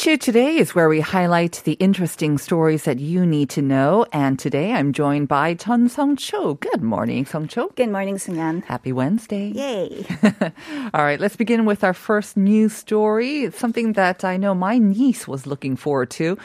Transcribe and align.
Issue 0.00 0.16
today 0.16 0.56
is 0.56 0.74
where 0.74 0.88
we 0.88 1.00
highlight 1.00 1.60
the 1.66 1.74
interesting 1.74 2.38
stories 2.38 2.84
that 2.84 2.98
you 2.98 3.26
need 3.26 3.50
to 3.50 3.60
know. 3.60 4.06
And 4.14 4.38
today 4.38 4.72
I'm 4.72 4.94
joined 4.94 5.28
by 5.28 5.52
Chun 5.52 5.90
Sung 5.90 6.16
Cho. 6.16 6.54
Good 6.54 6.80
morning, 6.80 7.26
Sung 7.26 7.46
Cho. 7.46 7.68
Good 7.76 7.90
morning, 7.90 8.16
Sunyan. 8.16 8.64
Happy 8.64 8.92
Wednesday. 8.92 9.48
Yay. 9.48 10.06
All 10.94 11.04
right, 11.04 11.20
let's 11.20 11.36
begin 11.36 11.66
with 11.66 11.84
our 11.84 11.92
first 11.92 12.38
news 12.38 12.72
story. 12.72 13.42
It's 13.42 13.58
something 13.58 13.92
that 13.92 14.24
I 14.24 14.38
know 14.38 14.54
my 14.54 14.78
niece 14.78 15.28
was 15.28 15.46
looking 15.46 15.76
forward 15.76 16.08
to. 16.12 16.38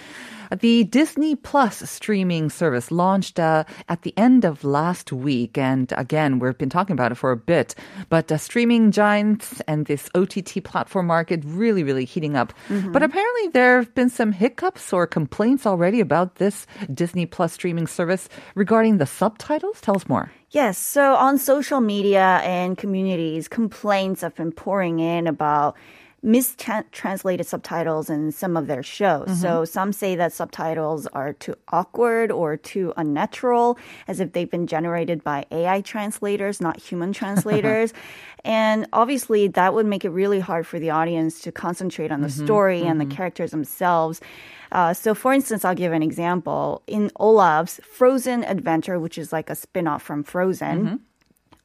The 0.51 0.83
Disney 0.85 1.35
Plus 1.35 1.89
streaming 1.89 2.49
service 2.49 2.91
launched 2.91 3.39
uh, 3.39 3.63
at 3.89 4.03
the 4.03 4.13
end 4.17 4.45
of 4.45 4.63
last 4.63 5.11
week. 5.11 5.57
And 5.57 5.93
again, 5.97 6.39
we've 6.39 6.57
been 6.57 6.69
talking 6.69 6.93
about 6.93 7.11
it 7.11 7.15
for 7.15 7.31
a 7.31 7.37
bit. 7.37 7.75
But 8.09 8.31
uh, 8.31 8.37
streaming 8.37 8.91
giants 8.91 9.61
and 9.67 9.85
this 9.85 10.09
OTT 10.15 10.63
platform 10.63 11.07
market 11.07 11.41
really, 11.45 11.83
really 11.83 12.05
heating 12.05 12.35
up. 12.35 12.53
But 12.69 13.03
apparently, 13.03 13.47
there 13.49 13.77
have 13.77 13.93
been 13.95 14.09
some 14.09 14.31
hiccups 14.31 14.93
or 14.93 15.07
complaints 15.07 15.65
already 15.65 15.99
about 15.99 16.35
this 16.35 16.67
Disney 16.93 17.25
Plus 17.25 17.53
streaming 17.53 17.87
service 17.87 18.29
regarding 18.55 18.97
the 18.97 19.05
subtitles. 19.05 19.81
Tell 19.81 19.95
us 19.95 20.07
more. 20.07 20.31
Yes, 20.51 20.77
so 20.77 21.15
on 21.15 21.37
social 21.37 21.81
media 21.81 22.39
and 22.43 22.77
communities, 22.77 23.47
complaints 23.47 24.21
have 24.21 24.35
been 24.35 24.51
pouring 24.51 24.99
in 24.99 25.27
about 25.27 25.75
mistranslated 26.25 27.45
subtitles 27.45 28.09
in 28.09 28.31
some 28.31 28.57
of 28.57 28.65
their 28.65 28.81
shows. 28.81 29.27
So 29.39 29.47
mm-hmm. 29.47 29.65
some 29.65 29.93
say 29.93 30.15
that 30.15 30.33
subtitles 30.33 31.05
are 31.07 31.33
too 31.33 31.55
awkward 31.69 32.31
or 32.31 32.57
too 32.57 32.93
unnatural, 32.97 33.77
as 34.07 34.19
if 34.19 34.33
they've 34.33 34.49
been 34.49 34.65
generated 34.65 35.23
by 35.23 35.45
AI 35.51 35.81
translators, 35.81 36.59
not 36.59 36.77
human 36.77 37.13
translators. 37.21 37.93
and 38.43 38.87
obviously, 38.91 39.47
that 39.49 39.75
would 39.75 39.85
make 39.85 40.03
it 40.03 40.09
really 40.09 40.39
hard 40.39 40.65
for 40.65 40.79
the 40.79 40.89
audience 40.89 41.41
to 41.41 41.51
concentrate 41.51 42.11
on 42.11 42.21
the 42.21 42.27
mm-hmm. 42.27 42.45
story 42.45 42.81
and 42.81 42.99
the 42.99 43.05
mm-hmm. 43.05 43.15
characters 43.15 43.51
themselves. 43.51 44.19
Uh, 44.71 44.93
so, 44.93 45.13
for 45.13 45.31
instance, 45.31 45.63
I'll 45.63 45.75
give 45.75 45.93
an 45.93 46.01
example. 46.01 46.81
In 46.87 47.11
Olaf's 47.17 47.79
Frozen 47.83 48.43
Adventure, 48.45 48.99
which 48.99 49.19
is 49.19 49.31
like 49.31 49.51
a 49.51 49.55
spin 49.55 49.87
off 49.87 50.01
from 50.01 50.23
Frozen, 50.23 51.01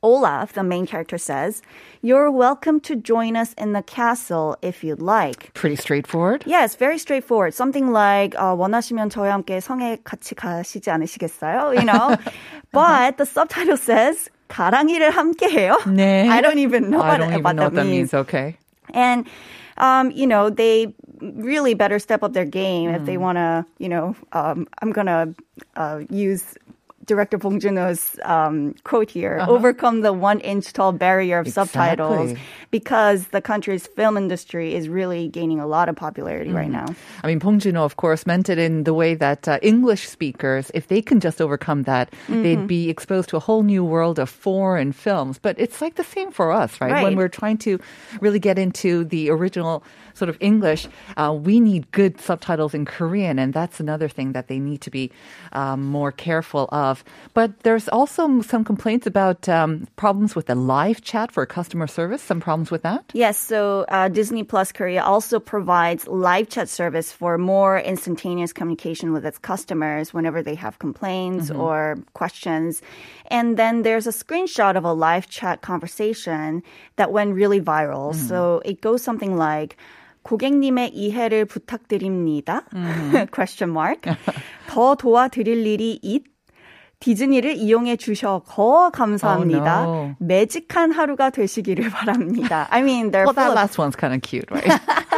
Olaf, 0.03 0.53
the 0.53 0.61
main 0.63 0.85
character, 0.85 1.17
says, 1.17 1.63
You're 2.03 2.29
welcome 2.29 2.79
to 2.81 2.95
join 2.95 3.35
us 3.35 3.53
in 3.53 3.73
the 3.73 3.81
castle 3.81 4.55
if 4.61 4.83
you'd 4.83 5.01
like. 5.01 5.51
Pretty 5.55 5.75
straightforward. 5.75 6.43
Yes, 6.45 6.75
very 6.75 6.99
straightforward. 6.99 7.55
Something 7.55 7.91
like, 7.91 8.35
어, 8.37 8.53
원하시면 8.55 9.09
저와 9.09 9.31
함께 9.31 9.59
성에 9.59 9.97
같이 10.03 10.35
가시지 10.35 10.91
않으시겠어요? 10.91 11.73
You 11.75 11.85
know? 11.85 12.15
but 12.71 13.17
the 13.17 13.25
subtitle 13.25 13.77
says, 13.77 14.29
가랑이를 14.49 15.09
함께 15.09 15.47
해요. 15.49 15.79
네. 15.87 16.27
I 16.29 16.39
don't 16.39 16.59
even 16.59 16.91
know 16.91 17.01
I 17.01 17.09
what, 17.09 17.17
don't 17.21 17.29
even 17.31 17.43
what 17.43 17.55
know 17.55 17.63
what 17.63 17.73
that 17.73 17.81
that 17.85 17.89
means. 17.89 18.13
means. 18.13 18.13
Okay. 18.13 18.57
And, 18.93 19.25
um, 19.77 20.11
you 20.11 20.27
know, 20.27 20.51
they 20.51 20.93
really 21.19 21.73
better 21.73 21.97
step 21.97 22.21
up 22.21 22.33
their 22.33 22.45
game 22.45 22.91
if 22.91 23.01
Mm. 23.01 23.05
they 23.07 23.17
want 23.17 23.37
to, 23.39 23.65
you 23.79 23.89
know, 23.89 24.15
um, 24.33 24.67
I'm 24.83 24.91
going 24.91 25.07
to 25.07 25.33
uh, 25.75 26.01
use 26.11 26.53
director 27.06 27.38
Bong 27.38 27.58
Joon-ho's 27.60 28.18
um, 28.24 28.74
quote 28.84 29.10
here, 29.10 29.38
overcome 29.48 30.02
the 30.02 30.12
one 30.12 30.38
inch 30.40 30.72
tall 30.72 30.92
barrier 30.92 31.38
of 31.38 31.48
subtitles 31.48 32.36
because 32.70 33.28
the 33.28 33.40
country's 33.40 33.86
film 33.86 34.16
industry 34.16 34.74
is 34.74 34.88
really 34.88 35.28
gaining 35.28 35.60
a 35.60 35.66
lot 35.66 35.88
of 35.88 35.96
popularity 35.96 36.50
right 36.52 36.68
Mm. 36.68 36.72
now. 36.72 36.94
I 37.24 37.26
mean, 37.26 37.38
Bong 37.38 37.58
Joon-ho, 37.58 37.84
of 37.84 37.96
course, 37.96 38.26
meant 38.26 38.48
it 38.48 38.58
in 38.58 38.84
the 38.84 38.94
way 38.94 39.14
that 39.14 39.48
uh, 39.48 39.58
English 39.62 40.08
speakers, 40.08 40.70
if 40.74 40.88
they 40.88 41.00
can 41.02 41.20
just 41.20 41.40
overcome 41.40 41.84
that, 41.84 42.10
Mm-hmm. 42.28 42.42
they'd 42.42 42.66
be 42.66 42.90
exposed 42.90 43.28
to 43.30 43.36
a 43.36 43.40
whole 43.40 43.62
new 43.62 43.84
world 43.84 44.18
of 44.18 44.28
foreign 44.28 44.92
films. 44.92 45.38
But 45.38 45.58
it's 45.58 45.80
like 45.80 45.94
the 45.96 46.04
same 46.04 46.30
for 46.30 46.52
us, 46.52 46.80
right? 46.80 47.02
When 47.02 47.16
we're 47.16 47.28
trying 47.28 47.58
to 47.58 47.78
really 48.20 48.38
get 48.38 48.58
into 48.58 49.04
the 49.04 49.30
original 49.30 49.82
sort 50.20 50.28
of 50.28 50.36
English, 50.40 50.82
uh, 51.16 51.32
we 51.48 51.56
need 51.58 51.82
good 52.00 52.20
subtitles 52.20 52.72
in 52.78 52.84
Korean, 52.84 53.38
and 53.42 53.56
that's 53.56 53.80
another 53.80 54.08
thing 54.16 54.28
that 54.36 54.46
they 54.50 54.60
need 54.60 54.80
to 54.86 54.90
be 54.90 55.10
um, 55.60 55.80
more 55.98 56.12
careful 56.12 56.68
of. 56.86 57.02
But 57.32 57.50
there's 57.64 57.88
also 57.88 58.22
some 58.52 58.64
complaints 58.72 59.06
about 59.08 59.48
um, 59.48 59.88
problems 59.96 60.36
with 60.36 60.46
the 60.46 60.58
live 60.76 61.00
chat 61.00 61.32
for 61.32 61.42
customer 61.46 61.88
service. 61.88 62.22
Some 62.22 62.40
problems 62.40 62.70
with 62.70 62.82
that. 62.82 63.02
Yes, 63.14 63.36
so 63.40 63.88
uh, 63.88 64.08
Disney 64.12 64.44
Plus 64.44 64.68
Korea 64.72 65.02
also 65.02 65.40
provides 65.40 66.06
live 66.06 66.46
chat 66.52 66.68
service 66.68 67.08
for 67.10 67.38
more 67.38 67.80
instantaneous 67.80 68.52
communication 68.52 69.12
with 69.14 69.24
its 69.24 69.38
customers 69.40 70.12
whenever 70.12 70.42
they 70.42 70.54
have 70.54 70.78
complaints 70.78 71.50
or 71.50 71.96
questions. 72.12 72.82
And 73.30 73.56
then 73.56 73.82
there's 73.82 74.06
a 74.06 74.12
screenshot 74.12 74.76
of 74.76 74.84
a 74.84 74.92
live 74.92 75.26
chat 75.28 75.62
conversation 75.62 76.62
that 76.96 77.08
went 77.16 77.34
really 77.34 77.60
viral. 77.60 78.12
So 78.14 78.60
it 78.64 78.80
goes 78.82 79.02
something 79.02 79.36
like 79.36 79.76
고객님의 80.22 80.90
이해를 80.94 81.44
부탁드립니다. 81.44 82.64
question 83.32 83.70
mark. 83.70 84.12
더 84.68 84.94
도와드릴 84.94 85.66
일이 85.66 85.98
있. 86.02 86.24
디즈니를 87.00 87.56
이용해 87.56 87.96
주셔서 87.96 88.90
감사합니다. 88.92 89.86
Oh, 89.86 90.08
no. 90.08 90.14
매직한 90.18 90.92
하루가 90.92 91.30
되시기를 91.30 91.88
바랍니다. 91.88 92.68
I 92.70 92.82
mean, 92.82 93.10
they're 93.10 93.24
Well, 93.24 93.34
that 93.36 93.54
last 93.54 93.78
one's 93.78 93.96
kind 93.96 94.12
of 94.14 94.20
cute, 94.20 94.44
right? 94.50 94.68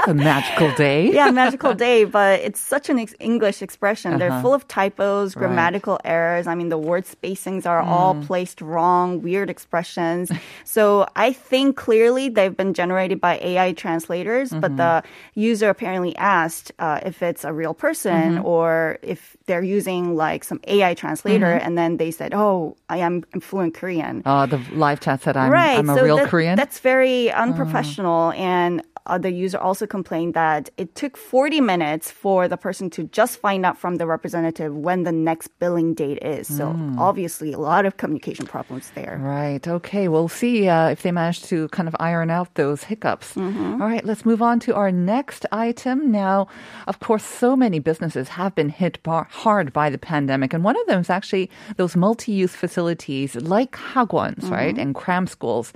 a 0.06 0.14
magical 0.14 0.70
day. 0.74 1.10
yeah, 1.12 1.30
magical 1.30 1.74
day, 1.74 2.04
but 2.04 2.40
it's 2.40 2.60
such 2.60 2.88
an 2.90 2.98
ex- 2.98 3.14
English 3.20 3.62
expression. 3.62 4.18
They're 4.18 4.40
full 4.42 4.54
of 4.54 4.66
typos, 4.68 5.36
Uh-huh. 5.36 5.40
Right. 5.40 5.48
grammatical 5.48 5.98
errors. 6.04 6.46
I 6.46 6.54
mean, 6.54 6.68
the 6.70 6.78
word 6.78 7.04
spacings 7.04 7.66
are 7.66 7.80
all 7.80 8.14
Mm. 8.14 8.26
placed 8.26 8.60
wrong, 8.60 9.22
weird 9.22 9.48
expressions. 9.50 10.30
so 10.64 11.06
I 11.16 11.32
think 11.32 11.76
clearly 11.76 12.28
they've 12.28 12.56
been 12.56 12.74
generated 12.74 13.20
by 13.20 13.38
AI 13.42 13.72
translators, 13.72 14.50
but 14.50 14.76
the 14.76 14.82
Mm-hmm. 15.02 15.40
user 15.50 15.68
apparently 15.68 16.14
asked 16.16 16.72
uh, 16.78 17.00
if 17.10 17.22
it's 17.22 17.44
a 17.44 17.52
real 17.52 17.74
person 17.74 18.36
Mm-hmm. 18.36 18.46
or 18.46 18.98
if 19.02 19.36
they're 19.46 19.62
using 19.78 20.14
like 20.16 20.44
some 20.44 20.60
AI 20.66 20.94
translator, 20.94 21.46
Mm-hmm. 21.46 21.66
and 21.66 21.78
then 21.78 21.96
they 21.96 22.10
said, 22.10 22.30
"Oh, 22.34 22.76
I 22.88 22.98
am 22.98 23.14
I'm 23.34 23.40
fluent 23.40 23.74
Korean." 23.74 24.22
Uh, 24.24 24.46
the 24.46 24.58
live 24.74 25.00
chat 25.00 25.22
said, 25.22 25.36
I'm, 25.36 25.50
right. 25.50 25.78
I'm 25.78 25.88
a 25.90 25.94
so 25.96 26.02
real 26.04 26.16
that- 26.16 26.28
Korean. 26.28 26.56
That's 26.56 26.78
very 26.80 27.30
unprofessional. 27.30 28.32
And 28.32 28.82
uh, 29.06 29.18
the 29.18 29.30
user 29.30 29.58
also 29.58 29.86
complained 29.86 30.34
that 30.34 30.70
it 30.76 30.94
took 30.94 31.16
40 31.16 31.60
minutes 31.60 32.10
for 32.10 32.46
the 32.48 32.56
person 32.56 32.88
to 32.90 33.04
just 33.04 33.38
find 33.38 33.66
out 33.66 33.76
from 33.76 33.96
the 33.96 34.06
representative 34.06 34.74
when 34.74 35.02
the 35.02 35.12
next 35.12 35.48
billing 35.58 35.94
date 35.94 36.18
is. 36.22 36.46
So 36.46 36.70
Hmm. 36.70 36.98
obviously, 36.98 37.52
a 37.52 37.58
lot 37.58 37.84
of 37.86 37.96
communication 37.96 38.46
problems 38.46 38.90
there. 38.94 39.18
Right. 39.20 39.66
Okay. 39.66 40.08
We'll 40.08 40.28
see 40.28 40.68
uh, 40.68 40.88
if 40.88 41.02
they 41.02 41.10
manage 41.12 41.42
to 41.44 41.68
kind 41.68 41.88
of 41.88 41.96
iron 42.00 42.30
out 42.30 42.54
those 42.54 42.84
hiccups. 42.84 43.34
Mm-hmm. 43.34 43.82
All 43.82 43.88
right. 43.88 44.04
Let's 44.04 44.24
move 44.24 44.40
on 44.42 44.60
to 44.60 44.74
our 44.74 44.92
next 44.92 45.46
item. 45.52 46.10
Now, 46.12 46.46
of 46.86 47.00
course, 47.00 47.24
so 47.24 47.56
many 47.56 47.78
businesses 47.80 48.28
have 48.28 48.54
been 48.54 48.68
hit 48.68 49.02
bar- 49.02 49.28
hard 49.30 49.72
by 49.72 49.90
the 49.90 49.98
pandemic. 49.98 50.52
And 50.54 50.62
one 50.64 50.76
of 50.80 50.86
them 50.86 51.00
is 51.00 51.10
actually 51.10 51.50
those 51.76 51.96
multi 51.96 52.32
use 52.32 52.54
facilities 52.54 53.34
like 53.36 53.72
hagwons, 53.72 54.48
right? 54.50 54.74
Mm-hmm. 54.74 54.80
And 54.80 54.94
cram 54.94 55.26
schools. 55.26 55.72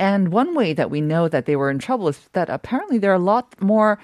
And 0.00 0.32
one 0.32 0.54
way 0.54 0.72
that 0.72 0.90
we 0.90 1.02
know 1.02 1.28
that 1.28 1.44
they 1.44 1.56
were 1.56 1.68
in 1.68 1.78
trouble 1.78 2.08
is 2.08 2.18
that 2.32 2.48
apparently 2.48 2.96
there 2.96 3.12
are 3.12 3.20
a 3.20 3.28
lot 3.36 3.54
more 3.60 3.98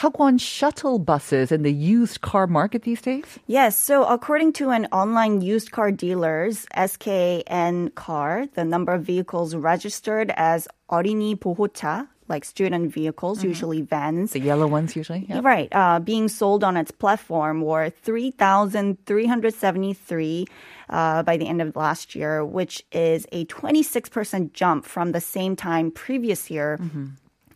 Hagwon 0.00 0.40
shuttle 0.40 0.98
buses 0.98 1.52
in 1.52 1.62
the 1.62 1.72
used 1.72 2.22
car 2.22 2.46
market 2.46 2.84
these 2.84 3.02
days? 3.02 3.38
Yes. 3.46 3.76
So 3.76 4.04
according 4.04 4.54
to 4.54 4.70
an 4.70 4.88
online 4.92 5.42
used 5.42 5.70
car 5.70 5.92
dealer's 5.92 6.64
SK 6.72 7.44
Encar, 7.52 8.48
the 8.54 8.64
number 8.64 8.94
of 8.94 9.04
vehicles 9.04 9.54
registered 9.54 10.32
as 10.38 10.66
어린이 10.88 11.36
보호차 11.36 12.08
like 12.32 12.44
student 12.44 12.92
vehicles, 12.92 13.44
usually 13.44 13.82
vans, 13.82 14.32
The 14.32 14.40
yellow 14.40 14.66
ones 14.66 14.96
usually. 14.96 15.24
Yeah. 15.28 15.42
Right. 15.44 15.68
Uh, 15.70 16.00
being 16.00 16.26
sold 16.28 16.64
on 16.64 16.76
its 16.82 16.90
platform 16.90 17.60
were 17.60 17.90
3,373 17.90 20.46
uh, 20.88 21.22
by 21.22 21.36
the 21.36 21.46
end 21.46 21.62
of 21.62 21.76
last 21.76 22.16
year, 22.16 22.44
which 22.44 22.84
is 22.90 23.24
a 23.32 23.44
26% 23.44 24.52
jump 24.52 24.84
from 24.84 25.12
the 25.12 25.20
same 25.20 25.54
time 25.54 25.92
previous 25.92 26.50
year. 26.50 26.80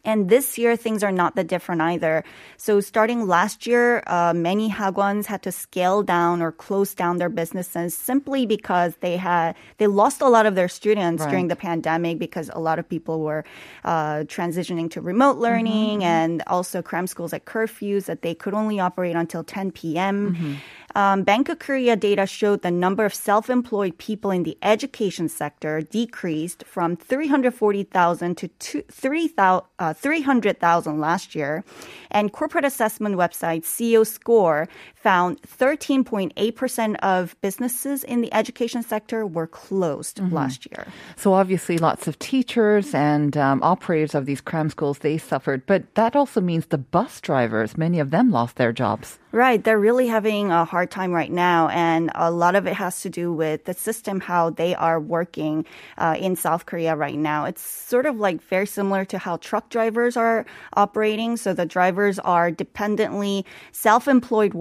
And 0.06 0.30
this 0.30 0.56
year, 0.56 0.76
things 0.76 1.02
are 1.02 1.10
not 1.10 1.34
that 1.34 1.48
different 1.48 1.82
either. 1.82 2.22
So 2.56 2.80
starting 2.80 3.26
last 3.26 3.66
year, 3.66 4.02
uh, 4.06 4.32
many 4.32 4.70
hagwons 4.70 5.26
had 5.26 5.42
to 5.42 5.52
scale 5.52 6.02
down 6.06 6.40
or 6.40 6.52
close 6.52 6.94
down 6.94 7.18
their 7.18 7.28
businesses 7.28 7.92
simply 7.92 8.46
because 8.46 8.94
they 9.02 9.16
had 9.18 9.56
they 9.78 9.88
lost 9.88 10.22
a 10.22 10.28
lot 10.30 10.46
of 10.46 10.54
their 10.54 10.68
students 10.70 11.20
Right. 11.22 11.30
during 11.30 11.48
the 11.48 11.56
pandemic 11.56 12.18
because 12.18 12.48
a 12.54 12.60
lot 12.60 12.78
of 12.78 12.88
people 12.88 13.20
were 13.20 13.42
uh, 13.84 14.22
transitioning 14.30 14.88
to 14.94 15.00
remote 15.02 15.36
learning 15.36 16.04
and 16.04 16.42
also 16.46 16.80
cram 16.82 17.06
schools 17.06 17.32
at 17.34 17.44
curfews 17.44 18.04
that 18.06 18.22
they 18.22 18.34
could 18.34 18.54
only 18.54 18.78
operate 18.78 19.16
until 19.16 19.42
10 19.42 19.72
p.m. 19.72 20.58
Um, 20.96 21.24
Bank 21.24 21.50
of 21.50 21.58
Korea 21.58 21.94
data 21.94 22.24
showed 22.24 22.62
the 22.62 22.70
number 22.70 23.04
of 23.04 23.12
self-employed 23.12 23.98
people 23.98 24.30
in 24.30 24.44
the 24.44 24.56
education 24.62 25.28
sector 25.28 25.82
decreased 25.82 26.64
from 26.64 26.96
340,000 26.96 28.34
to 28.38 28.48
two- 28.48 28.82
3,000 28.90 29.66
uh, 29.78 29.92
300,000 29.92 30.98
last 30.98 31.34
year. 31.34 31.64
And 32.10 32.32
corporate 32.32 32.64
assessment 32.64 33.16
website 33.16 33.64
CEO 33.64 34.06
Score 34.06 34.68
found 35.06 35.40
13.8% 35.42 36.96
of 36.96 37.40
businesses 37.40 38.02
in 38.02 38.22
the 38.22 38.34
education 38.34 38.82
sector 38.82 39.24
were 39.24 39.46
closed 39.46 40.18
last 40.32 40.66
year. 40.66 40.84
So 41.14 41.32
obviously, 41.32 41.78
lots 41.78 42.08
of 42.08 42.18
teachers 42.18 42.92
and 42.92 43.36
um, 43.36 43.62
operators 43.62 44.16
of 44.16 44.26
these 44.26 44.40
cram 44.40 44.68
schools 44.68 44.98
they 44.98 45.16
suffered, 45.16 45.62
but 45.64 45.94
that 45.94 46.16
also 46.16 46.40
means 46.40 46.66
the 46.66 46.78
bus 46.78 47.20
drivers, 47.20 47.78
many 47.78 48.00
of 48.00 48.10
them 48.10 48.32
lost 48.32 48.56
their 48.56 48.72
jobs. 48.72 49.20
Right. 49.36 49.62
They're 49.62 49.78
really 49.78 50.06
having 50.06 50.50
a 50.50 50.64
hard 50.64 50.90
time 50.90 51.12
right 51.12 51.30
now. 51.30 51.68
And 51.68 52.10
a 52.14 52.30
lot 52.30 52.56
of 52.56 52.66
it 52.66 52.72
has 52.72 53.02
to 53.02 53.10
do 53.10 53.30
with 53.34 53.66
the 53.66 53.74
system, 53.74 54.18
how 54.18 54.48
they 54.48 54.74
are 54.74 54.98
working 54.98 55.66
uh, 55.98 56.16
in 56.18 56.36
South 56.36 56.64
Korea 56.64 56.96
right 56.96 57.18
now. 57.18 57.44
It's 57.44 57.60
sort 57.60 58.06
of 58.06 58.16
like 58.16 58.40
very 58.44 58.66
similar 58.66 59.04
to 59.04 59.18
how 59.18 59.36
truck 59.36 59.68
drivers 59.68 60.16
are 60.16 60.46
operating. 60.72 61.36
So 61.36 61.52
the 61.52 61.66
drivers 61.66 62.18
are 62.20 62.50
dependently 62.50 63.44
self 63.72 64.08
employed 64.08 64.54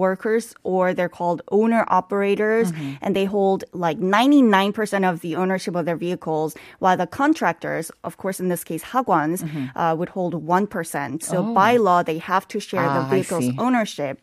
or 0.63 0.83
they're 0.97 1.15
called 1.19 1.39
owner 1.59 1.83
operators, 1.99 2.67
and 3.03 3.11
they 3.17 3.25
hold 3.25 3.59
like 3.85 3.97
99% 3.99 5.09
of 5.09 5.15
the 5.25 5.33
ownership 5.41 5.73
of 5.79 5.83
their 5.87 5.99
vehicles, 6.07 6.49
while 6.83 6.97
the 7.03 7.07
contractors, 7.21 7.85
of 8.03 8.13
course, 8.17 8.37
in 8.43 8.47
this 8.53 8.63
case, 8.69 8.83
hagwons, 8.93 9.39
uh, 9.75 9.95
would 9.97 10.09
hold 10.17 10.33
1%. 10.45 11.23
So 11.23 11.37
by 11.61 11.71
law, 11.87 11.99
they 12.09 12.19
have 12.33 12.45
to 12.53 12.59
share 12.59 12.85
Ah, 12.87 12.93
the 12.97 13.03
vehicle's 13.15 13.47
ownership. 13.65 14.15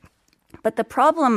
But 0.63 0.77
the 0.77 0.85
problem 0.99 1.33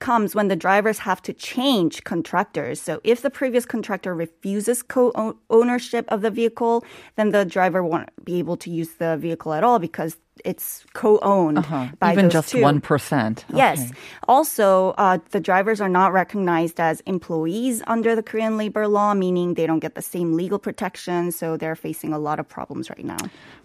comes 0.00 0.34
when 0.36 0.48
the 0.48 0.56
drivers 0.66 0.98
have 1.08 1.20
to 1.28 1.32
change 1.32 1.94
contractors. 2.04 2.76
So 2.86 2.92
if 3.04 3.18
the 3.22 3.30
previous 3.30 3.64
contractor 3.64 4.12
refuses 4.14 4.82
co-ownership 4.82 6.04
of 6.08 6.20
the 6.20 6.30
vehicle, 6.30 6.84
then 7.16 7.30
the 7.30 7.44
driver 7.44 7.82
won't 7.82 8.10
be 8.24 8.38
able 8.38 8.56
to 8.58 8.68
use 8.70 8.90
the 8.98 9.16
vehicle 9.16 9.52
at 9.58 9.64
all 9.64 9.78
because 9.78 10.16
it's 10.44 10.84
co-owned 10.92 11.66
by 11.98 12.12
Even 12.12 12.30
just 12.30 12.52
1%. 12.52 13.44
Yes. 13.54 13.80
Okay. 13.80 13.90
Also, 14.28 14.90
uh, 14.98 15.18
the 15.30 15.40
drivers 15.40 15.80
are 15.80 15.88
not 15.88 16.12
recognized 16.12 16.80
as 16.80 17.00
employees 17.00 17.82
under 17.86 18.14
the 18.14 18.22
Korean 18.22 18.56
labor 18.56 18.86
law, 18.88 19.14
meaning 19.14 19.54
they 19.54 19.66
don't 19.66 19.78
get 19.80 19.94
the 19.94 20.02
same 20.02 20.34
legal 20.34 20.58
protection. 20.58 21.32
So 21.32 21.56
they're 21.56 21.76
facing 21.76 22.12
a 22.12 22.18
lot 22.18 22.38
of 22.38 22.48
problems 22.48 22.90
right 22.90 23.04
now. 23.04 23.18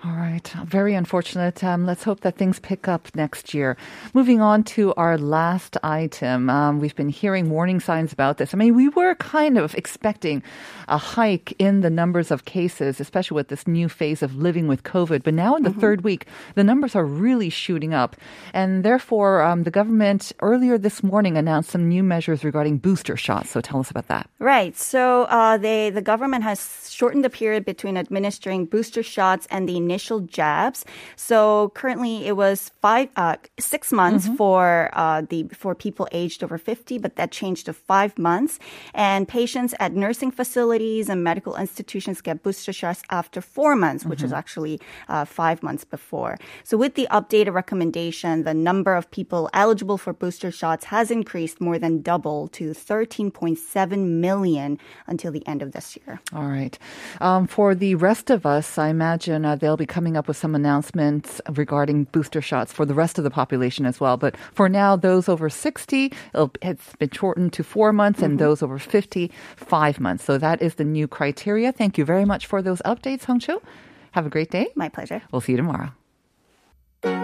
All 0.04 0.12
right. 0.12 0.48
Very 0.66 0.94
unfortunate. 0.94 1.64
Um, 1.64 1.86
let's 1.86 2.04
hope 2.04 2.22
that 2.22 2.38
things 2.38 2.60
pick 2.60 2.88
up 2.88 3.14
next 3.16 3.54
year. 3.54 3.78
Moving 4.14 4.42
on 4.42 4.64
to 4.76 4.94
our 4.96 5.18
last 5.18 5.78
item. 5.84 6.50
Um, 6.50 6.80
we've 6.80 6.96
been 6.96 7.10
hearing 7.10 7.50
warning 7.50 7.80
signs 7.80 8.14
about 8.14 8.38
this. 8.38 8.54
I 8.54 8.58
mean, 8.58 8.76
we 8.76 8.90
were 8.90 9.16
kind 9.16 9.58
of 9.58 9.76
expecting 9.76 10.42
a 10.88 10.98
hike 10.98 11.54
in 11.60 11.82
the 11.82 11.90
numbers 11.90 12.32
of 12.32 12.46
cases, 12.46 13.00
especially 13.00 13.36
with 13.36 13.48
this 13.48 13.68
new 13.68 13.88
phase 13.88 14.22
of 14.22 14.36
living 14.36 14.68
with 14.68 14.84
COVID. 14.84 15.24
But 15.24 15.34
now 15.34 15.56
in 15.56 15.64
the 15.64 15.74
third 15.74 16.02
week, 16.02 16.26
the 16.56 16.61
numbers 16.64 16.96
are 16.96 17.06
really 17.06 17.50
shooting 17.50 17.94
up. 17.94 18.16
And 18.54 18.84
therefore, 18.84 19.42
um, 19.42 19.64
the 19.64 19.72
government 19.72 20.32
earlier 20.42 20.78
this 20.78 21.04
morning 21.04 21.38
announced 21.38 21.70
some 21.70 21.88
new 21.88 22.04
measures 22.04 22.44
regarding 22.44 22.78
booster 22.78 23.18
shots. 23.18 23.50
So 23.50 23.62
tell 23.62 23.80
us 23.80 23.92
about 23.92 24.08
that. 24.08 24.30
Right. 24.40 24.76
So 24.78 25.24
uh, 25.24 25.58
they 25.58 25.90
the 25.90 26.02
government 26.02 26.44
has 26.44 26.90
shortened 26.92 27.24
the 27.24 27.30
period 27.30 27.66
between 27.66 27.98
administering 27.98 28.66
booster 28.66 29.04
shots 29.04 29.48
and 29.50 29.68
the 29.68 29.78
initial 29.78 30.22
jabs. 30.22 30.86
So 31.16 31.72
currently 31.76 32.28
it 32.28 32.36
was 32.36 32.72
five 32.82 33.10
uh, 33.16 33.38
six 33.60 33.92
months 33.92 34.28
for 34.38 34.90
uh, 34.94 35.22
the 35.30 35.46
for 35.54 35.76
people 35.76 36.08
aged 36.12 36.44
over 36.44 36.58
fifty, 36.58 36.98
but 36.98 37.16
that 37.16 37.32
changed 37.32 37.66
to 37.68 37.74
five 37.74 38.18
months. 38.18 38.60
And 38.94 39.28
patients 39.28 39.74
at 39.80 39.94
nursing 39.94 40.32
facilities 40.32 41.10
and 41.10 41.24
medical 41.24 41.56
institutions 41.56 42.22
get 42.22 42.44
booster 42.44 42.74
shots 42.74 43.02
after 43.10 43.42
four 43.42 43.76
months, 43.76 44.06
which 44.06 44.24
is 44.24 44.34
actually 44.34 44.80
uh, 45.08 45.26
five 45.26 45.62
months 45.64 45.86
before. 45.86 46.38
So 46.64 46.78
with 46.78 46.96
the 46.96 47.08
updated 47.12 47.54
recommendation, 47.54 48.44
the 48.44 48.54
number 48.54 48.96
of 48.96 49.10
people 49.12 49.50
eligible 49.54 49.98
for 49.98 50.14
booster 50.14 50.52
shots 50.52 50.86
has 50.86 51.12
increased 51.12 51.60
more 51.62 51.80
than 51.80 52.02
double 52.02 52.48
to 52.50 52.72
13.7 52.72 54.08
million 54.08 54.78
until 55.08 55.32
the 55.32 55.46
end 55.48 55.62
of 55.62 55.72
this 55.72 55.98
year. 55.98 56.22
All 56.34 56.48
right. 56.48 56.78
Um, 57.20 57.48
for 57.48 57.76
the 57.76 57.96
rest 57.96 58.30
of 58.30 58.46
us, 58.46 58.78
I 58.78 58.90
imagine 58.90 59.46
uh, 59.46 59.56
they'll 59.56 59.78
be 59.78 59.86
coming 59.86 60.18
up 60.18 60.28
with 60.28 60.38
some 60.38 60.56
announcements 60.56 61.42
regarding 61.50 62.06
booster 62.06 62.42
shots 62.42 62.72
for 62.72 62.86
the 62.86 62.94
rest 62.94 63.18
of 63.18 63.24
the 63.24 63.32
population 63.32 63.86
as 63.86 64.00
well. 64.00 64.18
But 64.18 64.36
for 64.38 64.70
now, 64.70 64.96
those 64.96 65.30
over 65.30 65.50
60, 65.50 66.14
it'll, 66.34 66.52
it's 66.62 66.96
been 66.98 67.12
shortened 67.12 67.54
to 67.54 67.64
four 67.64 67.94
months, 67.94 68.22
and 68.22 68.40
those 68.40 68.62
over 68.62 68.80
50, 68.80 69.32
five 69.56 70.00
months. 70.00 70.24
So 70.24 70.38
that 70.38 70.62
is 70.62 70.76
the 70.76 70.84
new 70.84 71.08
criteria. 71.08 71.72
Thank 71.72 71.98
you 71.98 72.06
very 72.06 72.26
much 72.26 72.46
for 72.46 72.62
those 72.62 72.82
updates, 72.84 73.26
Hong 73.26 73.40
Cho. 73.40 73.62
Have 74.12 74.26
a 74.26 74.30
great 74.30 74.52
day. 74.52 74.68
My 74.76 74.90
pleasure. 74.90 75.22
We'll 75.32 75.42
see 75.42 75.54
you 75.54 75.58
tomorrow. 75.58 75.92
That 77.04 77.18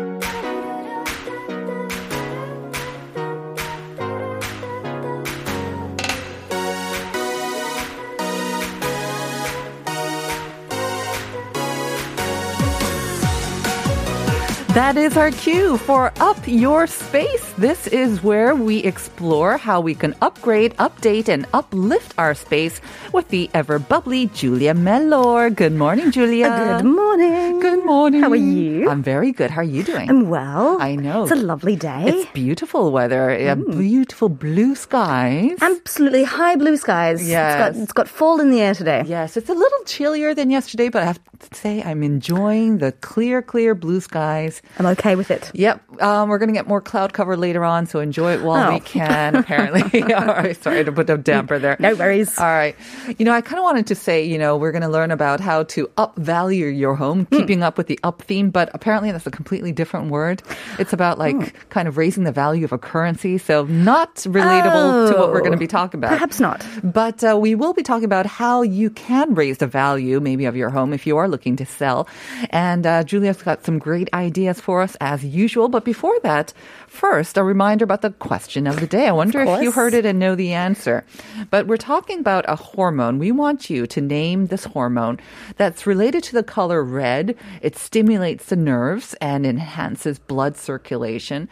is 14.95 15.15
our 15.15 15.29
cue 15.31 15.77
for 15.77 16.11
Up 16.19 16.37
Your 16.47 16.87
Space. 16.87 17.46
This 17.57 17.87
is 17.87 18.21
where 18.21 18.53
we 18.53 18.83
explore 18.83 19.57
how 19.57 19.81
we 19.81 19.95
can 19.95 20.13
upgrade, 20.21 20.75
update, 20.77 21.27
and 21.27 21.47
uplift 21.55 22.13
our 22.19 22.35
space 22.35 22.79
with 23.13 23.29
the 23.29 23.49
ever 23.55 23.79
bubbly 23.79 24.27
Julia 24.27 24.75
Mellor. 24.75 25.49
Good 25.49 25.73
morning, 25.73 26.11
Julia. 26.11 26.49
Good 26.49 26.85
morning. 26.85 27.59
Good 27.59 27.83
morning. 27.83 28.21
How 28.21 28.29
are 28.29 28.35
you? 28.35 28.87
I'm 28.87 29.01
very 29.01 29.31
good. 29.31 29.49
How 29.49 29.61
are 29.61 29.63
you 29.63 29.81
doing? 29.81 30.07
I'm 30.07 30.29
well. 30.29 30.79
I 30.79 30.95
know. 30.95 31.23
It's 31.23 31.31
a 31.31 31.35
lovely 31.35 31.75
day. 31.75 32.03
It's 32.05 32.31
beautiful 32.31 32.91
weather. 32.91 33.31
uh, 33.31 33.55
Beautiful 33.55 34.29
blue 34.29 34.75
skies. 34.75 35.57
Absolutely 35.59 36.25
high 36.25 36.57
blue 36.57 36.77
skies. 36.77 37.27
Yes. 37.27 37.55
It's 37.55 37.59
got, 37.77 37.83
it's 37.83 37.93
got 37.93 38.07
fall 38.07 38.39
in 38.39 38.51
the 38.51 38.61
air 38.61 38.75
today. 38.75 39.01
Yes, 39.07 39.35
it's 39.35 39.49
a 39.49 39.55
little 39.55 39.83
chillier 39.85 40.35
than 40.35 40.51
yesterday, 40.51 40.89
but 40.89 41.01
I 41.01 41.05
have 41.05 41.19
to 41.39 41.55
say 41.55 41.81
I'm 41.81 42.03
enjoying 42.03 42.77
the 42.77 42.91
clear, 42.91 43.41
clear 43.41 43.73
blue 43.73 43.99
skies. 43.99 44.61
I'm 44.77 44.85
okay 44.93 45.15
with 45.15 45.31
it. 45.31 45.49
Yep. 45.55 46.03
Um, 46.03 46.29
we're 46.29 46.37
going 46.37 46.49
to 46.49 46.53
get 46.53 46.67
more 46.67 46.81
cloud 46.81 47.13
cover 47.13 47.35
later 47.35 47.46
on, 47.55 47.85
so 47.85 47.99
enjoy 47.99 48.33
it 48.33 48.41
while 48.43 48.71
we 48.71 48.77
Oh. 48.77 48.79
can, 48.81 49.35
apparently. 49.35 50.01
All 50.13 50.25
right. 50.25 50.61
Sorry 50.61 50.83
to 50.83 50.91
put 50.91 51.09
a 51.09 51.17
damper 51.17 51.57
there. 51.59 51.77
No 51.79 51.95
worries. 51.95 52.37
All 52.37 52.45
right. 52.45 52.75
You 53.17 53.25
know, 53.25 53.31
I 53.31 53.41
kind 53.41 53.59
of 53.59 53.63
wanted 53.63 53.87
to 53.87 53.95
say, 53.95 54.23
you 54.25 54.37
know, 54.37 54.57
we're 54.57 54.71
going 54.71 54.81
to 54.81 54.89
learn 54.89 55.11
about 55.11 55.39
how 55.39 55.63
to 55.63 55.89
up 55.97 56.15
value 56.17 56.65
your 56.67 56.95
home, 56.95 57.25
Hmm. 57.25 57.35
keeping 57.37 57.63
up 57.63 57.77
with 57.77 57.87
the 57.87 57.99
up 58.03 58.21
theme, 58.23 58.49
but 58.49 58.69
apparently 58.73 59.11
that's 59.11 59.27
a 59.27 59.31
completely 59.31 59.71
different 59.71 60.09
word. 60.09 60.43
It's 60.79 60.93
about 60.93 61.17
like 61.17 61.35
Hmm. 61.35 61.43
kind 61.69 61.87
of 61.87 61.97
raising 61.97 62.23
the 62.23 62.31
value 62.31 62.65
of 62.65 62.71
a 62.73 62.77
currency. 62.77 63.37
So 63.37 63.65
not 63.65 64.15
relatable 64.15 65.11
to 65.13 65.17
what 65.19 65.31
we're 65.31 65.39
going 65.39 65.51
to 65.51 65.57
be 65.57 65.67
talking 65.67 65.99
about. 65.99 66.11
Oh. 66.11 66.15
Perhaps 66.15 66.39
not. 66.39 66.65
But 66.83 67.23
uh, 67.23 67.37
we 67.39 67.55
will 67.55 67.73
be 67.73 67.83
talking 67.83 68.05
about 68.05 68.25
how 68.25 68.61
you 68.61 68.89
can 68.89 69.35
raise 69.35 69.57
the 69.59 69.67
value, 69.67 70.19
maybe, 70.19 70.45
of 70.45 70.55
your 70.55 70.69
home 70.69 70.93
if 70.93 71.05
you 71.05 71.17
are 71.17 71.27
looking 71.27 71.55
to 71.57 71.65
sell. 71.65 72.07
And 72.49 72.85
uh, 72.85 73.03
Julia's 73.03 73.41
got 73.41 73.63
some 73.65 73.77
great 73.79 74.09
ideas 74.13 74.59
for 74.59 74.81
us 74.81 74.95
as 75.01 75.23
usual. 75.23 75.69
But 75.69 75.85
before 75.85 76.17
that, 76.23 76.53
first, 76.97 77.37
a 77.37 77.43
reminder 77.43 77.83
about 77.83 78.01
the 78.01 78.09
question 78.09 78.65
of 78.65 78.79
the 78.79 78.87
day. 78.87 79.07
I 79.07 79.11
wonder 79.11 79.41
if 79.41 79.61
you 79.61 79.71
heard 79.71 79.93
it 79.93 80.05
and 80.05 80.17
know 80.17 80.33
the 80.33 80.53
answer. 80.53 81.05
But 81.51 81.67
we're 81.67 81.77
talking 81.77 82.19
about 82.19 82.43
a 82.47 82.55
hormone. 82.55 83.19
We 83.19 83.31
want 83.31 83.69
you 83.69 83.85
to 83.85 84.01
name 84.01 84.47
this 84.47 84.65
hormone 84.65 85.19
that's 85.57 85.85
related 85.85 86.23
to 86.23 86.33
the 86.33 86.43
color 86.43 86.83
red. 86.83 87.37
It 87.61 87.77
stimulates 87.77 88.45
the 88.45 88.55
nerves 88.55 89.13
and 89.21 89.45
enhances 89.45 90.17
blood 90.17 90.57
circulation. 90.57 91.49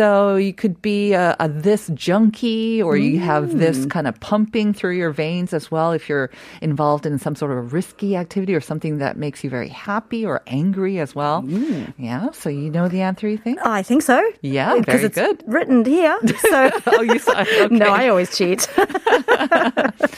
So 0.00 0.36
you 0.36 0.54
could 0.54 0.80
be 0.80 1.12
a, 1.12 1.36
a 1.40 1.46
this 1.46 1.90
junkie 1.92 2.80
or 2.80 2.96
you 2.96 3.18
have 3.20 3.58
this 3.58 3.84
kind 3.84 4.08
of 4.08 4.18
pumping 4.20 4.72
through 4.72 4.96
your 4.96 5.10
veins 5.10 5.52
as 5.52 5.70
well 5.70 5.92
if 5.92 6.08
you're 6.08 6.30
involved 6.62 7.04
in 7.04 7.18
some 7.18 7.34
sort 7.34 7.52
of 7.52 7.58
a 7.58 7.60
risky 7.60 8.16
activity 8.16 8.54
or 8.54 8.62
something 8.62 8.96
that 8.96 9.18
makes 9.18 9.44
you 9.44 9.50
very 9.50 9.68
happy 9.68 10.24
or 10.24 10.40
angry 10.46 11.00
as 11.00 11.14
well. 11.14 11.44
Yeah. 11.98 12.30
So 12.30 12.48
you 12.48 12.70
know 12.70 12.88
the 12.88 13.02
answer, 13.02 13.28
you 13.28 13.36
think? 13.36 13.58
I 13.62 13.82
think 13.82 14.00
so. 14.00 14.26
Yeah, 14.40 14.74
because 14.78 15.02
very 15.02 15.04
it's 15.04 15.16
good. 15.16 15.44
written 15.46 15.84
here. 15.84 16.18
So 16.48 16.70
oh, 16.86 17.02
you 17.02 17.18
saw 17.18 17.40
okay. 17.40 17.68
no, 17.68 17.90
I 17.90 18.08
always 18.08 18.34
cheat. 18.34 18.66